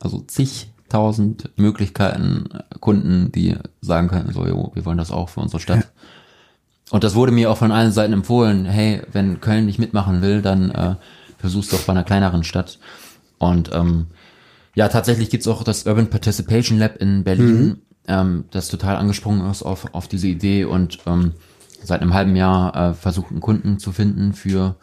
[0.01, 2.49] also zigtausend Möglichkeiten,
[2.81, 5.93] Kunden, die sagen können, so, jo, wir wollen das auch für unsere Stadt.
[6.91, 10.43] Und das wurde mir auch von allen Seiten empfohlen, hey, wenn Köln nicht mitmachen will,
[10.43, 10.97] dann äh,
[11.39, 12.79] versuch's doch bei einer kleineren Stadt.
[13.39, 14.09] Und ähm,
[14.75, 19.63] ja, tatsächlich gibt's auch das Urban Participation Lab in Berlin, ähm, das total angesprungen ist
[19.63, 21.33] auf, auf diese Idee und ähm,
[21.83, 24.77] seit einem halben Jahr äh, versucht, einen Kunden zu finden für,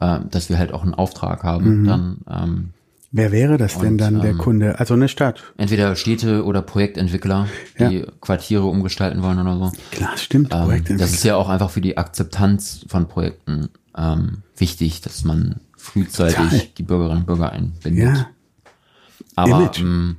[0.00, 1.84] äh, dass wir halt auch einen Auftrag haben.
[1.84, 2.68] Dann ähm,
[3.12, 4.78] wer wäre das denn Und, dann, der ähm, Kunde?
[4.78, 5.42] Also eine Stadt.
[5.56, 7.46] entweder Städte oder Projektentwickler,
[7.78, 9.72] die Quartiere umgestalten wollen oder so.
[9.90, 10.54] Klar, stimmt.
[10.54, 15.60] Ähm, das ist ja auch einfach für die Akzeptanz von Projekten ähm, wichtig, dass man
[15.76, 16.62] frühzeitig Total.
[16.78, 18.16] die Bürgerinnen und Bürger einbindet.
[18.16, 18.26] ja,
[19.34, 19.80] Aber Image.
[19.80, 20.16] ähm,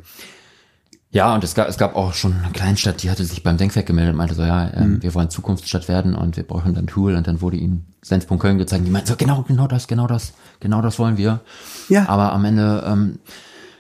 [1.11, 3.85] ja, und es gab, es gab auch schon eine Kleinstadt, die hatte sich beim Denkwerk
[3.85, 5.03] gemeldet und meinte so, ja, ähm, Mhm.
[5.03, 8.57] wir wollen Zukunftsstadt werden und wir brauchen dann Tool und dann wurde ihnen Senf.Köln Köln
[8.57, 8.85] gezeigt.
[8.87, 11.41] Die meinten so, genau, genau das, genau das, genau das wollen wir.
[11.89, 12.07] Ja.
[12.09, 13.19] Aber am Ende, ähm,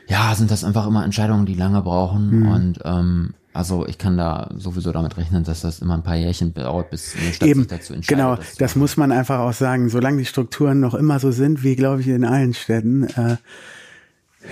[0.07, 2.47] ja, sind das einfach immer Entscheidungen, die lange brauchen Mhm.
[2.51, 6.53] und ähm, also ich kann da sowieso damit rechnen, dass das immer ein paar Jährchen
[6.53, 8.17] dauert, bis eine Stadt Eben, sich dazu entscheidet.
[8.17, 9.89] genau, das muss man einfach auch sagen.
[9.89, 13.35] Solange die Strukturen noch immer so sind, wie glaube ich in allen Städten, äh,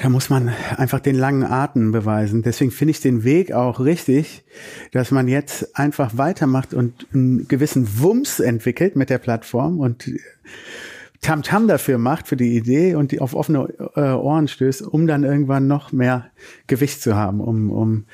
[0.01, 2.43] da muss man einfach den langen Atem beweisen.
[2.43, 4.43] Deswegen finde ich den Weg auch richtig,
[4.91, 10.09] dass man jetzt einfach weitermacht und einen gewissen Wumms entwickelt mit der Plattform und
[11.21, 15.23] Tamtam dafür macht, für die Idee und die auf offene äh, Ohren stößt, um dann
[15.23, 16.31] irgendwann noch mehr
[16.67, 18.05] Gewicht zu haben, um, um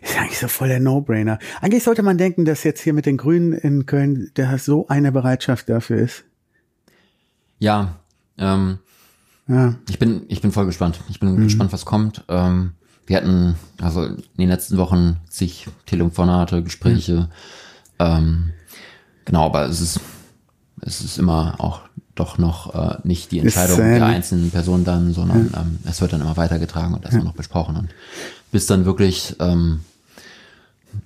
[0.00, 1.38] ist eigentlich so voll der No-Brainer.
[1.60, 5.12] Eigentlich sollte man denken, dass jetzt hier mit den Grünen in Köln da so eine
[5.12, 6.24] Bereitschaft dafür ist.
[7.58, 8.00] Ja,
[8.38, 8.78] ähm,
[9.48, 11.00] Ja, Ich bin, ich bin voll gespannt.
[11.08, 11.44] Ich bin Mhm.
[11.44, 12.24] gespannt, was kommt.
[12.28, 12.72] Ähm,
[13.06, 17.28] wir hatten also in den letzten Wochen zig Telefonate, Gespräche.
[17.98, 18.52] Ähm,
[19.24, 20.00] genau, aber es ist,
[20.80, 21.80] es ist immer auch
[22.14, 26.12] doch noch äh, nicht die Entscheidung äh, der einzelnen Person dann, sondern ähm, es wird
[26.12, 27.76] dann immer weitergetragen und erstmal noch besprochen.
[27.76, 27.88] Und
[28.52, 29.80] bis dann wirklich ähm,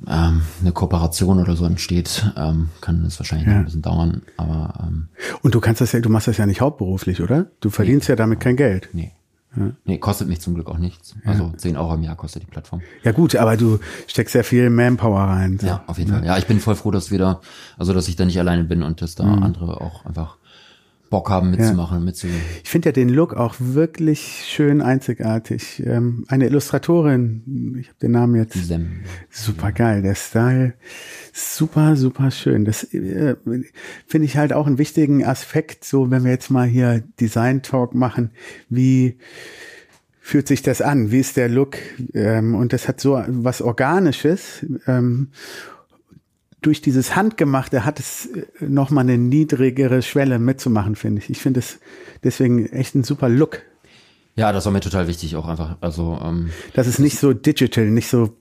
[0.09, 3.59] ähm, eine Kooperation oder so entsteht, ähm, kann es wahrscheinlich noch Ja.
[3.61, 4.23] ein bisschen dauern.
[4.37, 5.09] Aber ähm,
[5.43, 7.47] und du kannst das ja, du machst das ja nicht hauptberuflich, oder?
[7.61, 8.89] Du verdienst ja damit kein Geld.
[8.93, 9.13] Nee.
[9.87, 11.15] Nee, kostet mich zum Glück auch nichts.
[11.25, 12.83] Also 10 Euro im Jahr kostet die Plattform.
[13.05, 15.59] Ja gut, aber du steckst ja viel Manpower rein.
[15.59, 15.67] so.
[15.67, 16.27] Ja, auf jeden Fall.
[16.27, 17.41] Ja, ich bin voll froh, dass wir da,
[17.79, 20.37] also dass ich da nicht alleine bin und dass da andere auch einfach
[21.11, 22.27] Bock haben mitzumachen, mitzu.
[22.63, 25.83] Ich finde ja den Look auch wirklich schön einzigartig.
[25.85, 28.55] Ähm, eine Illustratorin, ich habe den Namen jetzt.
[28.55, 29.01] Sem.
[29.31, 30.75] Super geil, der Style,
[31.33, 32.65] super, super schön.
[32.65, 33.37] Das äh,
[34.07, 37.95] finde ich halt auch einen wichtigen Aspekt, so wenn wir jetzt mal hier Design Talk
[37.95, 38.31] machen,
[38.69, 39.19] wie
[40.21, 41.13] fühlt sich das an?
[41.13, 41.77] Wie ist der Look?
[42.15, 44.67] Ähm, und das hat so was Organisches.
[44.89, 45.29] Ähm,
[46.67, 51.31] durch dieses Handgemachte hat es äh, nochmal eine niedrigere Schwelle mitzumachen, finde ich.
[51.31, 51.79] Ich finde es
[52.25, 53.63] deswegen echt ein super Look.
[54.35, 55.77] Ja, das war mir total wichtig auch einfach.
[55.81, 58.37] Also ähm, Das ist nicht so digital, nicht so,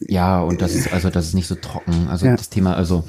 [0.00, 2.06] ja, und das ist also das ist nicht so trocken.
[2.08, 2.36] Also Ja.
[2.36, 3.04] das Thema, also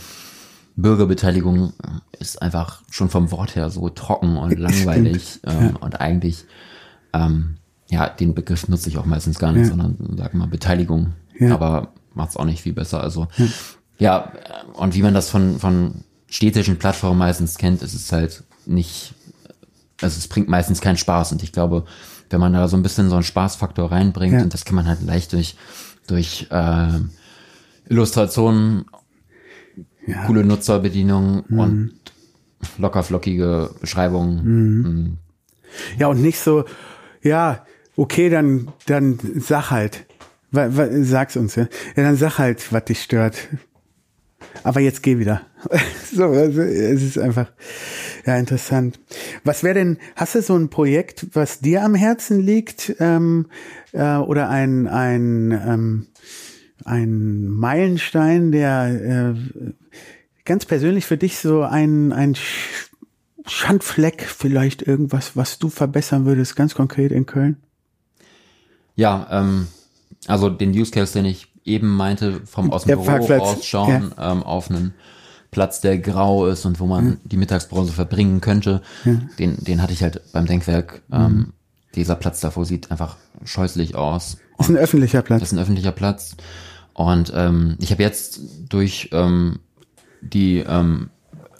[0.76, 1.72] Bürgerbeteiligung
[2.20, 6.45] ist einfach schon vom Wort her so trocken und langweilig ähm, und eigentlich
[7.13, 7.55] ähm,
[7.89, 9.70] ja den Begriff nutze ich auch meistens gar nicht, Ja.
[9.70, 11.13] sondern sag mal Beteiligung.
[11.39, 11.53] Ja.
[11.53, 13.01] Aber macht's auch nicht viel besser.
[13.01, 13.28] Also
[13.98, 14.32] ja,
[14.74, 19.14] und wie man das von von städtischen Plattformen meistens kennt, ist es halt nicht
[20.02, 21.86] also es bringt meistens keinen Spaß und ich glaube,
[22.30, 24.41] wenn man da so ein bisschen so einen Spaßfaktor reinbringt Ja.
[24.41, 25.56] und das kann man halt leicht durch
[26.08, 26.88] durch äh,
[27.89, 28.86] Illustrationen,
[30.08, 31.60] ja, coole Nutzerbedienung Mhm.
[31.60, 31.91] und
[32.78, 34.43] lockerflockige Beschreibungen.
[34.43, 35.18] Mhm.
[36.00, 36.66] ja und nicht so,
[37.22, 37.66] ja,
[37.96, 40.06] okay, dann, dann sag halt,
[40.52, 41.64] sag's uns, ja.
[41.96, 43.36] Ja, dann sag halt, was dich stört.
[44.66, 45.41] Aber jetzt geh wieder.
[46.11, 47.51] so, also, es ist einfach,
[48.26, 48.99] ja, interessant.
[49.43, 53.45] Was wäre denn, hast du so ein Projekt, was dir am Herzen liegt, ähm,
[53.91, 56.07] äh, oder ein, ein, ähm,
[56.84, 59.72] ein Meilenstein, der äh,
[60.45, 62.89] ganz persönlich für dich so ein, ein Sch-
[63.45, 67.57] Schandfleck, vielleicht irgendwas, was du verbessern würdest, ganz konkret in Köln?
[68.95, 69.68] Ja, ähm,
[70.26, 74.70] also den Use Case, den ich eben meinte, vom aus dem Büro rausschauen ähm, auf
[74.70, 74.93] einen
[75.51, 78.82] Platz, der grau ist und wo man die Mittagspause verbringen könnte,
[79.39, 81.01] den, den hatte ich halt beim Denkwerk.
[81.11, 81.53] Ähm,
[81.95, 84.38] Dieser Platz davor sieht einfach scheußlich aus.
[84.59, 85.41] Ist ein öffentlicher Das Platz.
[85.43, 86.36] ist ein öffentlicher Platz.
[86.93, 88.39] Und ähm, ich habe jetzt
[88.70, 89.59] durch ähm,
[90.22, 91.09] die, ähm,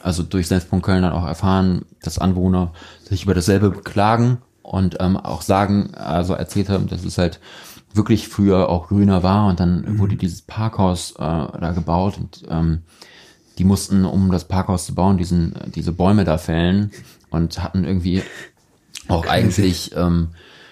[0.02, 2.72] also durch Senfpunkt Köln dann auch erfahren, dass Anwohner
[3.08, 7.40] sich über dasselbe beklagen und ähm, auch sagen, also erzählt haben, dass es halt
[7.96, 12.82] wirklich früher auch grüner war und dann wurde dieses Parkhaus äh, da gebaut und ähm,
[13.58, 16.90] die mussten, um das Parkhaus zu bauen, diesen, diese Bäume da fällen
[17.30, 18.22] und hatten irgendwie
[19.08, 20.28] auch eigentlich ähm,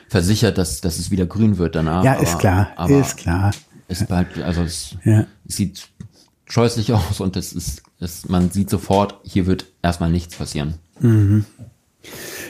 [0.09, 2.05] versichert, dass, dass es wieder grün wird danach.
[2.05, 3.53] Ja, ist klar, aber ist klar.
[3.89, 5.27] es bleibt, also es, Ja.
[5.47, 5.89] sieht
[6.47, 10.75] scheußlich aus und es ist, es, man sieht sofort, hier wird erstmal nichts passieren.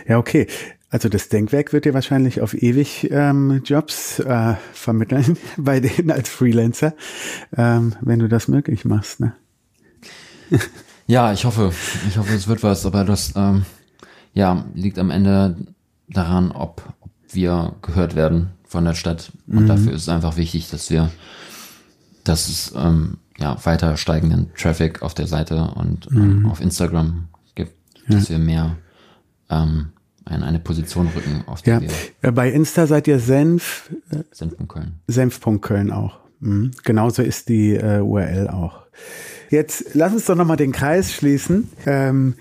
[0.09, 0.49] Ja, okay.
[0.95, 6.29] Also das Denkwerk wird dir wahrscheinlich auf ewig ähm, Jobs äh, vermitteln bei denen als
[6.29, 6.95] Freelancer,
[7.57, 9.19] ähm, wenn du das möglich machst.
[9.19, 9.35] Ne?
[11.07, 11.71] Ja, ich hoffe,
[12.09, 13.67] ich hoffe, es wird was, aber das, ähm,
[14.33, 15.57] ja, liegt am Ende
[16.09, 19.31] daran, ob, ob wir gehört werden von der Stadt.
[19.47, 21.11] Und dafür ist es einfach wichtig, dass wir,
[22.23, 27.75] dass es, ähm, ja, weiter steigenden Traffic auf der Seite und ähm, auf Instagram gibt,
[28.09, 28.77] dass wir mehr,
[29.51, 29.89] ähm,
[30.31, 31.81] in eine Position rücken, der Ja.
[31.83, 31.89] wir
[32.23, 33.91] Äh, Bei Insta seid ihr Senf,
[34.31, 34.93] sind von Köln.
[35.07, 36.19] Senf.Köln auch.
[36.41, 36.71] Mhm.
[36.85, 38.81] Genauso ist die äh, URL auch.
[39.51, 41.69] Jetzt lass uns doch nochmal den Kreis schließen.
[41.87, 42.35] Ähm,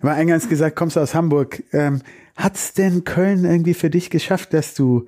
[0.00, 1.62] war eingangs gesagt, kommst du aus Hamburg.
[1.72, 2.02] Ähm,
[2.36, 5.06] hat's denn Köln irgendwie für dich geschafft, dass du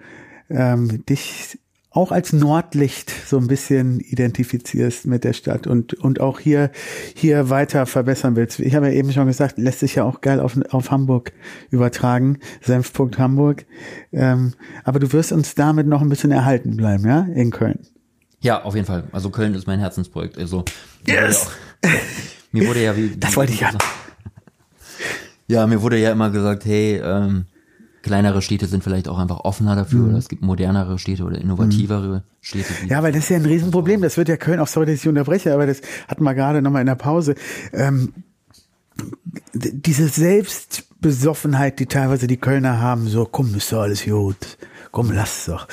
[0.51, 1.59] ähm, dich
[1.95, 6.71] auch als Nordlicht so ein bisschen identifizierst mit der Stadt und, und auch hier,
[7.15, 8.61] hier weiter verbessern willst?
[8.61, 11.33] Ich habe ja eben schon gesagt, lässt sich ja auch geil auf, auf Hamburg
[11.71, 13.67] übertragen, Senfpunkt Hamburg.
[14.13, 17.81] Ähm, aber du wirst uns damit noch ein bisschen erhalten bleiben, ja, in Köln.
[18.41, 19.05] Ja, auf jeden Fall.
[19.13, 20.37] Also Köln ist mein Herzensprojekt.
[20.39, 20.65] Also
[21.05, 21.51] wurde ja auch-
[22.53, 23.79] mir wurde ja wie Das wollte ich hören.
[25.47, 27.47] Ja, mir wurde ja immer gesagt, hey, ähm,
[28.03, 32.25] kleinere Städte sind vielleicht auch einfach offener dafür oder es gibt modernere Städte oder innovativere
[32.41, 32.73] Städte.
[32.83, 32.89] Mhm.
[32.89, 34.03] Ja, weil das ist ja ein Riesenproblem.
[34.03, 36.83] Das wird ja Köln auch, sorry, dass ich unterbreche, aber das hatten wir gerade nochmal
[36.83, 37.35] in der Pause.
[37.73, 38.13] Ähm,
[39.55, 44.59] diese Selbstbesoffenheit, die teilweise die Kölner haben, so, komm, ist doch alles gut,
[44.91, 45.69] komm, lass doch.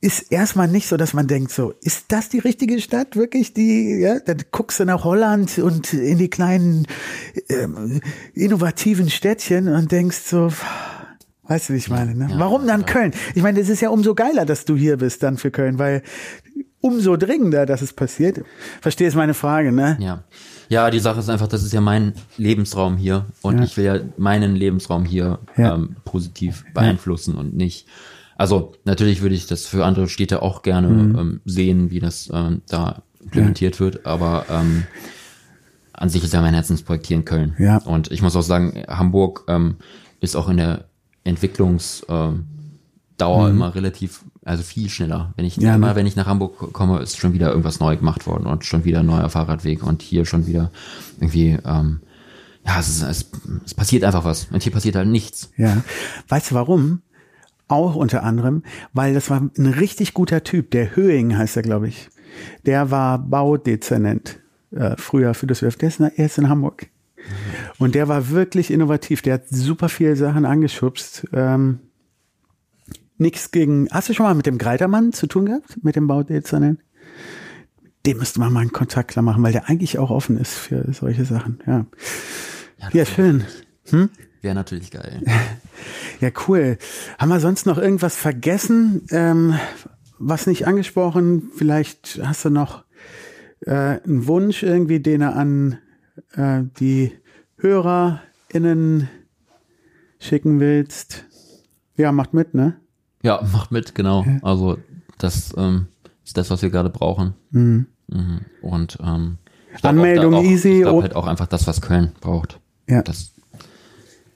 [0.00, 3.98] Ist erstmal nicht so, dass man denkt, so, ist das die richtige Stadt, wirklich die,
[4.00, 6.86] ja, dann guckst du nach Holland und in die kleinen,
[7.48, 8.00] ähm,
[8.32, 10.52] innovativen Städtchen und denkst so,
[11.48, 12.28] weißt du, wie ich meine, ne?
[12.30, 13.12] ja, Warum dann Köln?
[13.34, 16.02] Ich meine, es ist ja umso geiler, dass du hier bist dann für Köln, weil
[16.80, 18.42] umso dringender, dass es passiert.
[18.80, 19.96] Verstehst meine Frage, ne?
[20.00, 20.22] Ja.
[20.68, 23.64] Ja, die Sache ist einfach, das ist ja mein Lebensraum hier und Ja.
[23.64, 25.74] ich will ja meinen Lebensraum hier Ja.
[25.74, 27.86] ähm, positiv beeinflussen und nicht.
[28.36, 32.62] Also natürlich würde ich das für andere Städte auch gerne ähm, sehen, wie das ähm,
[32.68, 34.84] da implementiert wird, aber ähm,
[35.92, 37.56] an sich ist ja mein Herzensprojekt hier in Köln.
[37.58, 37.78] Ja.
[37.78, 39.76] Und ich muss auch sagen, Hamburg ähm,
[40.20, 40.84] ist auch in der
[41.28, 42.44] Entwicklungsdauer ähm,
[43.18, 45.32] Dauer immer relativ, also viel schneller.
[45.36, 45.96] Wenn ich Ja, immer, ne?
[45.96, 49.00] wenn ich nach Hamburg komme, ist schon wieder irgendwas neu gemacht worden und schon wieder
[49.00, 50.70] ein neuer Fahrradweg und hier schon wieder
[51.20, 52.00] irgendwie, ähm,
[52.64, 53.30] ja, es, ist, es,
[53.64, 55.50] es passiert einfach was und hier passiert halt nichts.
[55.56, 55.82] Ja.
[56.28, 57.02] Weißt du warum?
[57.66, 58.62] Auch unter anderem,
[58.92, 62.08] weil das war ein richtig guter Typ, der Höing heißt er, glaube ich.
[62.66, 64.38] Der war Baudezernent.
[64.70, 65.70] äh, früher für das in-
[66.14, 66.88] er ist in Hamburg.
[67.78, 69.22] Und der war wirklich innovativ.
[69.22, 71.26] Der hat super viele Sachen angeschubst.
[71.32, 71.80] Ähm,
[73.16, 73.88] nix gegen.
[73.90, 75.82] Hast du schon mal mit dem Greitermann zu tun gehabt?
[75.82, 76.80] Mit dem Baudezernent?
[78.06, 80.92] Dem müsste man mal einen Kontakt klar machen, weil der eigentlich auch offen ist für
[80.92, 81.60] solche Sachen.
[81.66, 81.86] Ja,
[82.92, 83.44] ja schön.
[84.40, 85.22] Wäre natürlich geil.
[86.20, 86.78] Ja, cool.
[87.16, 89.06] Haben wir sonst noch irgendwas vergessen?
[89.12, 89.54] Ähm,
[90.18, 91.52] was nicht angesprochen?
[91.54, 92.82] Vielleicht hast du noch
[93.60, 95.78] äh, einen Wunsch irgendwie, den er an
[96.32, 97.12] äh, die
[97.56, 99.08] HörerInnen
[100.18, 101.24] schicken willst?
[101.96, 102.76] Ja, macht mit, ne?
[103.22, 104.24] Ja, macht mit, genau.
[104.42, 104.78] Also
[105.18, 105.88] das ähm,
[106.24, 107.34] ist das, was wir gerade brauchen.
[107.50, 107.86] Mhm.
[108.62, 109.38] Und ähm,
[109.82, 112.60] Anmeldung auch, easy, Ich glaube halt auch einfach das, was Köln braucht.
[112.88, 113.02] Ja.
[113.02, 113.34] Das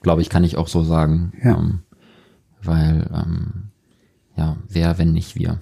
[0.01, 1.33] glaube ich, kann ich auch so sagen.
[1.43, 1.57] Ja.
[1.57, 1.79] Ähm,
[2.61, 3.71] weil ähm,
[4.35, 5.59] ja, wer, wenn nicht wir.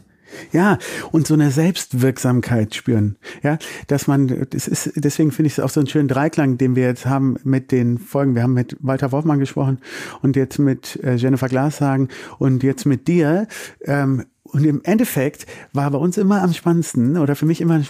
[0.52, 0.78] Ja,
[1.12, 3.18] und so eine Selbstwirksamkeit spüren.
[3.44, 3.58] Ja,
[3.88, 6.84] dass man, das ist, deswegen finde ich es auch so einen schönen Dreiklang, den wir
[6.84, 8.36] jetzt haben mit den Folgen.
[8.36, 9.80] Wir haben mit Walter Wolfmann gesprochen
[10.22, 13.48] und jetzt mit äh, Jennifer Glashagen und jetzt mit dir.
[13.86, 17.82] Ähm, und im Endeffekt war bei uns immer am spannendsten oder für mich immer,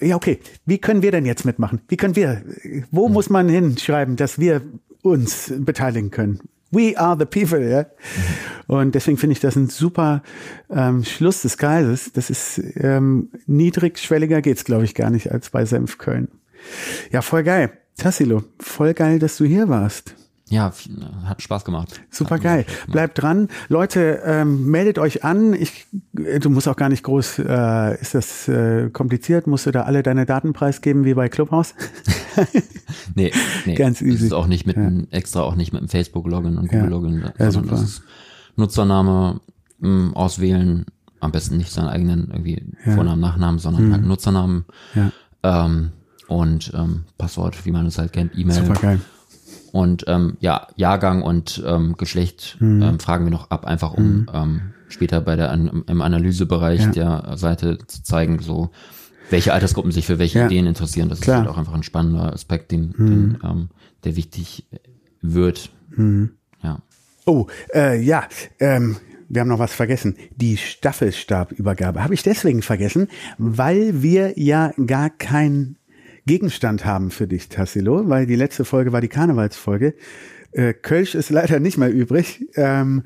[0.00, 1.80] ja, okay, wie können wir denn jetzt mitmachen?
[1.88, 2.42] Wie können wir,
[2.90, 4.62] wo muss man hinschreiben, dass wir
[5.02, 6.40] uns beteiligen können?
[6.70, 7.86] We are the people, ja.
[8.66, 10.22] Und deswegen finde ich das ein super
[10.70, 12.12] ähm, Schluss des Kreises.
[12.12, 16.28] Das ist ähm, niedrigschwelliger geht's, glaube ich, gar nicht als bei Senf Köln.
[17.10, 17.72] Ja, voll geil.
[17.96, 20.14] Tassilo, voll geil, dass du hier warst.
[20.50, 20.72] Ja,
[21.24, 22.00] hat Spaß gemacht.
[22.10, 22.66] Super geil.
[22.88, 23.46] Bleibt dran.
[23.68, 25.54] Leute, ähm, meldet euch an.
[25.54, 25.86] Ich,
[26.18, 29.46] äh, du musst auch gar nicht groß, äh, ist das äh, kompliziert?
[29.46, 31.74] Musst du da alle deine Daten preisgeben wie bei Clubhouse?
[33.14, 33.32] Nee,
[33.66, 33.74] nee.
[33.74, 34.14] Ganz easy.
[34.16, 37.50] Es ist auch nicht mit einem, extra auch nicht mit einem Facebook-Login und Google-Login, Ja,
[37.50, 37.70] sondern super.
[37.70, 38.02] das ist
[38.56, 39.40] Nutzername
[39.80, 40.86] mh, auswählen,
[41.20, 45.12] am besten nicht seinen eigenen irgendwie Vornamen, Nachnamen, sondern halt Nutzernamen Mhm.
[45.44, 45.64] Ja.
[45.66, 45.92] ähm,
[46.28, 48.54] und ähm, Passwort, wie man es halt kennt, E-Mail.
[48.64, 49.00] Super geil.
[49.72, 52.82] Und ähm, ja, Jahrgang und ähm, Geschlecht Mhm.
[52.82, 56.90] ähm, fragen wir noch ab, einfach um ähm, später bei der An im Analysebereich Ja.
[56.90, 58.70] der Seite zu zeigen, so
[59.30, 60.46] welche Altersgruppen sich für welche Ja.
[60.46, 61.08] Ideen interessieren.
[61.08, 61.36] Das Klar.
[61.38, 61.42] Mhm.
[61.42, 63.68] ist halt auch einfach ein spannender Aspekt, den, den ähm,
[64.04, 64.66] der wichtig
[65.22, 65.70] wird.
[66.62, 66.78] Ja.
[67.26, 68.24] Oh, äh, ja,
[68.58, 68.96] ähm,
[69.28, 70.16] wir haben noch was vergessen.
[70.34, 73.06] Die Staffelstabübergabe habe ich deswegen vergessen,
[73.38, 75.76] weil wir ja gar keinen
[76.26, 79.94] Gegenstand haben für dich, Tassilo, weil die letzte Folge war die Karnevalsfolge.
[80.52, 82.46] Äh, Kölsch ist leider nicht mehr übrig.
[82.56, 83.04] Ähm,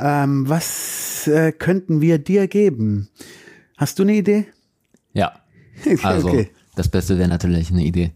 [0.00, 3.08] ähm, was äh, könnten wir dir geben?
[3.76, 4.46] Hast du eine Idee?
[5.12, 5.32] Ja.
[6.02, 6.50] Also Okay.
[6.76, 8.12] das Beste wäre natürlich eine Idee.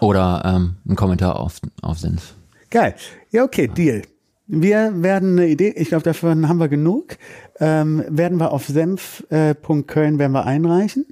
[0.00, 2.34] Oder ähm, ein Kommentar auf, auf Senf.
[2.70, 2.94] Geil.
[3.30, 4.02] Ja, okay, Deal.
[4.46, 7.18] Wir werden eine Idee, ich glaube, davon haben wir genug,
[7.60, 11.06] ähm, werden wir auf senf.köln werden wir einreichen.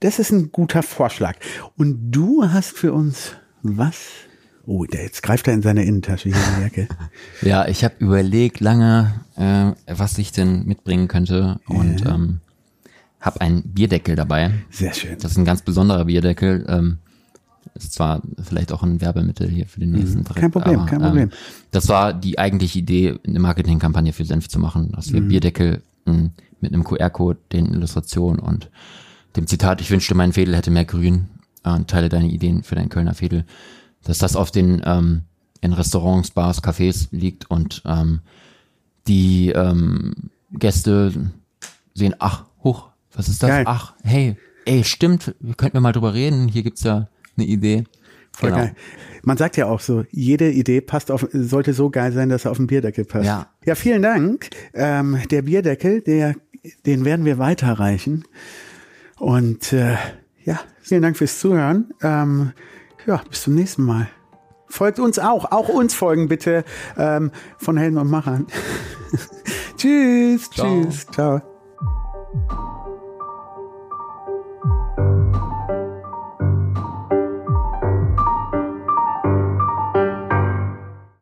[0.00, 1.36] Das ist ein guter Vorschlag.
[1.76, 3.32] Und du hast für uns
[3.62, 3.96] was?
[4.66, 6.88] Oh, der jetzt greift er in seine Innentasche hier in die Jacke.
[7.42, 12.40] Ja, ich habe überlegt lange, äh, was ich denn mitbringen könnte und ähm,
[13.20, 14.52] habe einen Bierdeckel dabei.
[14.70, 15.16] Sehr schön.
[15.20, 16.64] Das ist ein ganz besonderer Bierdeckel.
[16.68, 16.98] Ähm,
[17.74, 20.40] ist zwar vielleicht auch ein Werbemittel hier für den nächsten Dreck, Mhm.
[20.40, 21.22] Kein Problem, kein Problem.
[21.30, 21.36] Ähm,
[21.72, 25.14] das war die eigentliche Idee, eine Marketingkampagne für Senf zu machen, dass Mhm.
[25.14, 26.30] wir Bierdeckel mh,
[26.60, 28.70] mit einem QR-Code, den Illustrationen und
[29.36, 31.28] dem Zitat, ich wünschte, mein Fädel hätte mehr Grün
[31.64, 33.44] äh, und teile deine Ideen für deinen Kölner Fädel,
[34.04, 35.22] dass das auf den ähm,
[35.60, 38.20] in Restaurants, Bars, Cafés liegt und ähm,
[39.06, 40.14] die ähm,
[40.52, 41.12] Gäste
[41.94, 43.50] sehen, ach, hoch, was ist das?
[43.50, 43.64] Geil.
[43.66, 47.84] Ach, hey, ey, stimmt, könnten wir mal drüber reden, hier gibt's ja eine Idee.
[48.32, 48.74] Voll geil.
[49.22, 52.52] Man sagt ja auch so, jede Idee passt auf, sollte so geil sein, dass er
[52.52, 53.26] auf den Bierdeckel passt.
[53.26, 53.48] Ja.
[53.66, 54.50] Ja, vielen Dank.
[54.72, 56.36] Ähm, der Bierdeckel, der,
[56.86, 58.24] den werden wir weiterreichen.
[59.20, 59.96] Und äh,
[60.44, 61.92] ja, vielen Dank fürs Zuhören.
[62.02, 62.52] Ähm,
[63.06, 64.08] ja, bis zum nächsten Mal.
[64.66, 65.52] Folgt uns auch.
[65.52, 66.64] Auch uns folgen bitte
[66.96, 68.46] ähm, von Helden und Machern.
[69.76, 70.84] tschüss, ciao.
[70.84, 71.42] tschüss, ciao.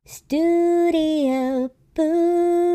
[0.07, 2.68] Studio Boo.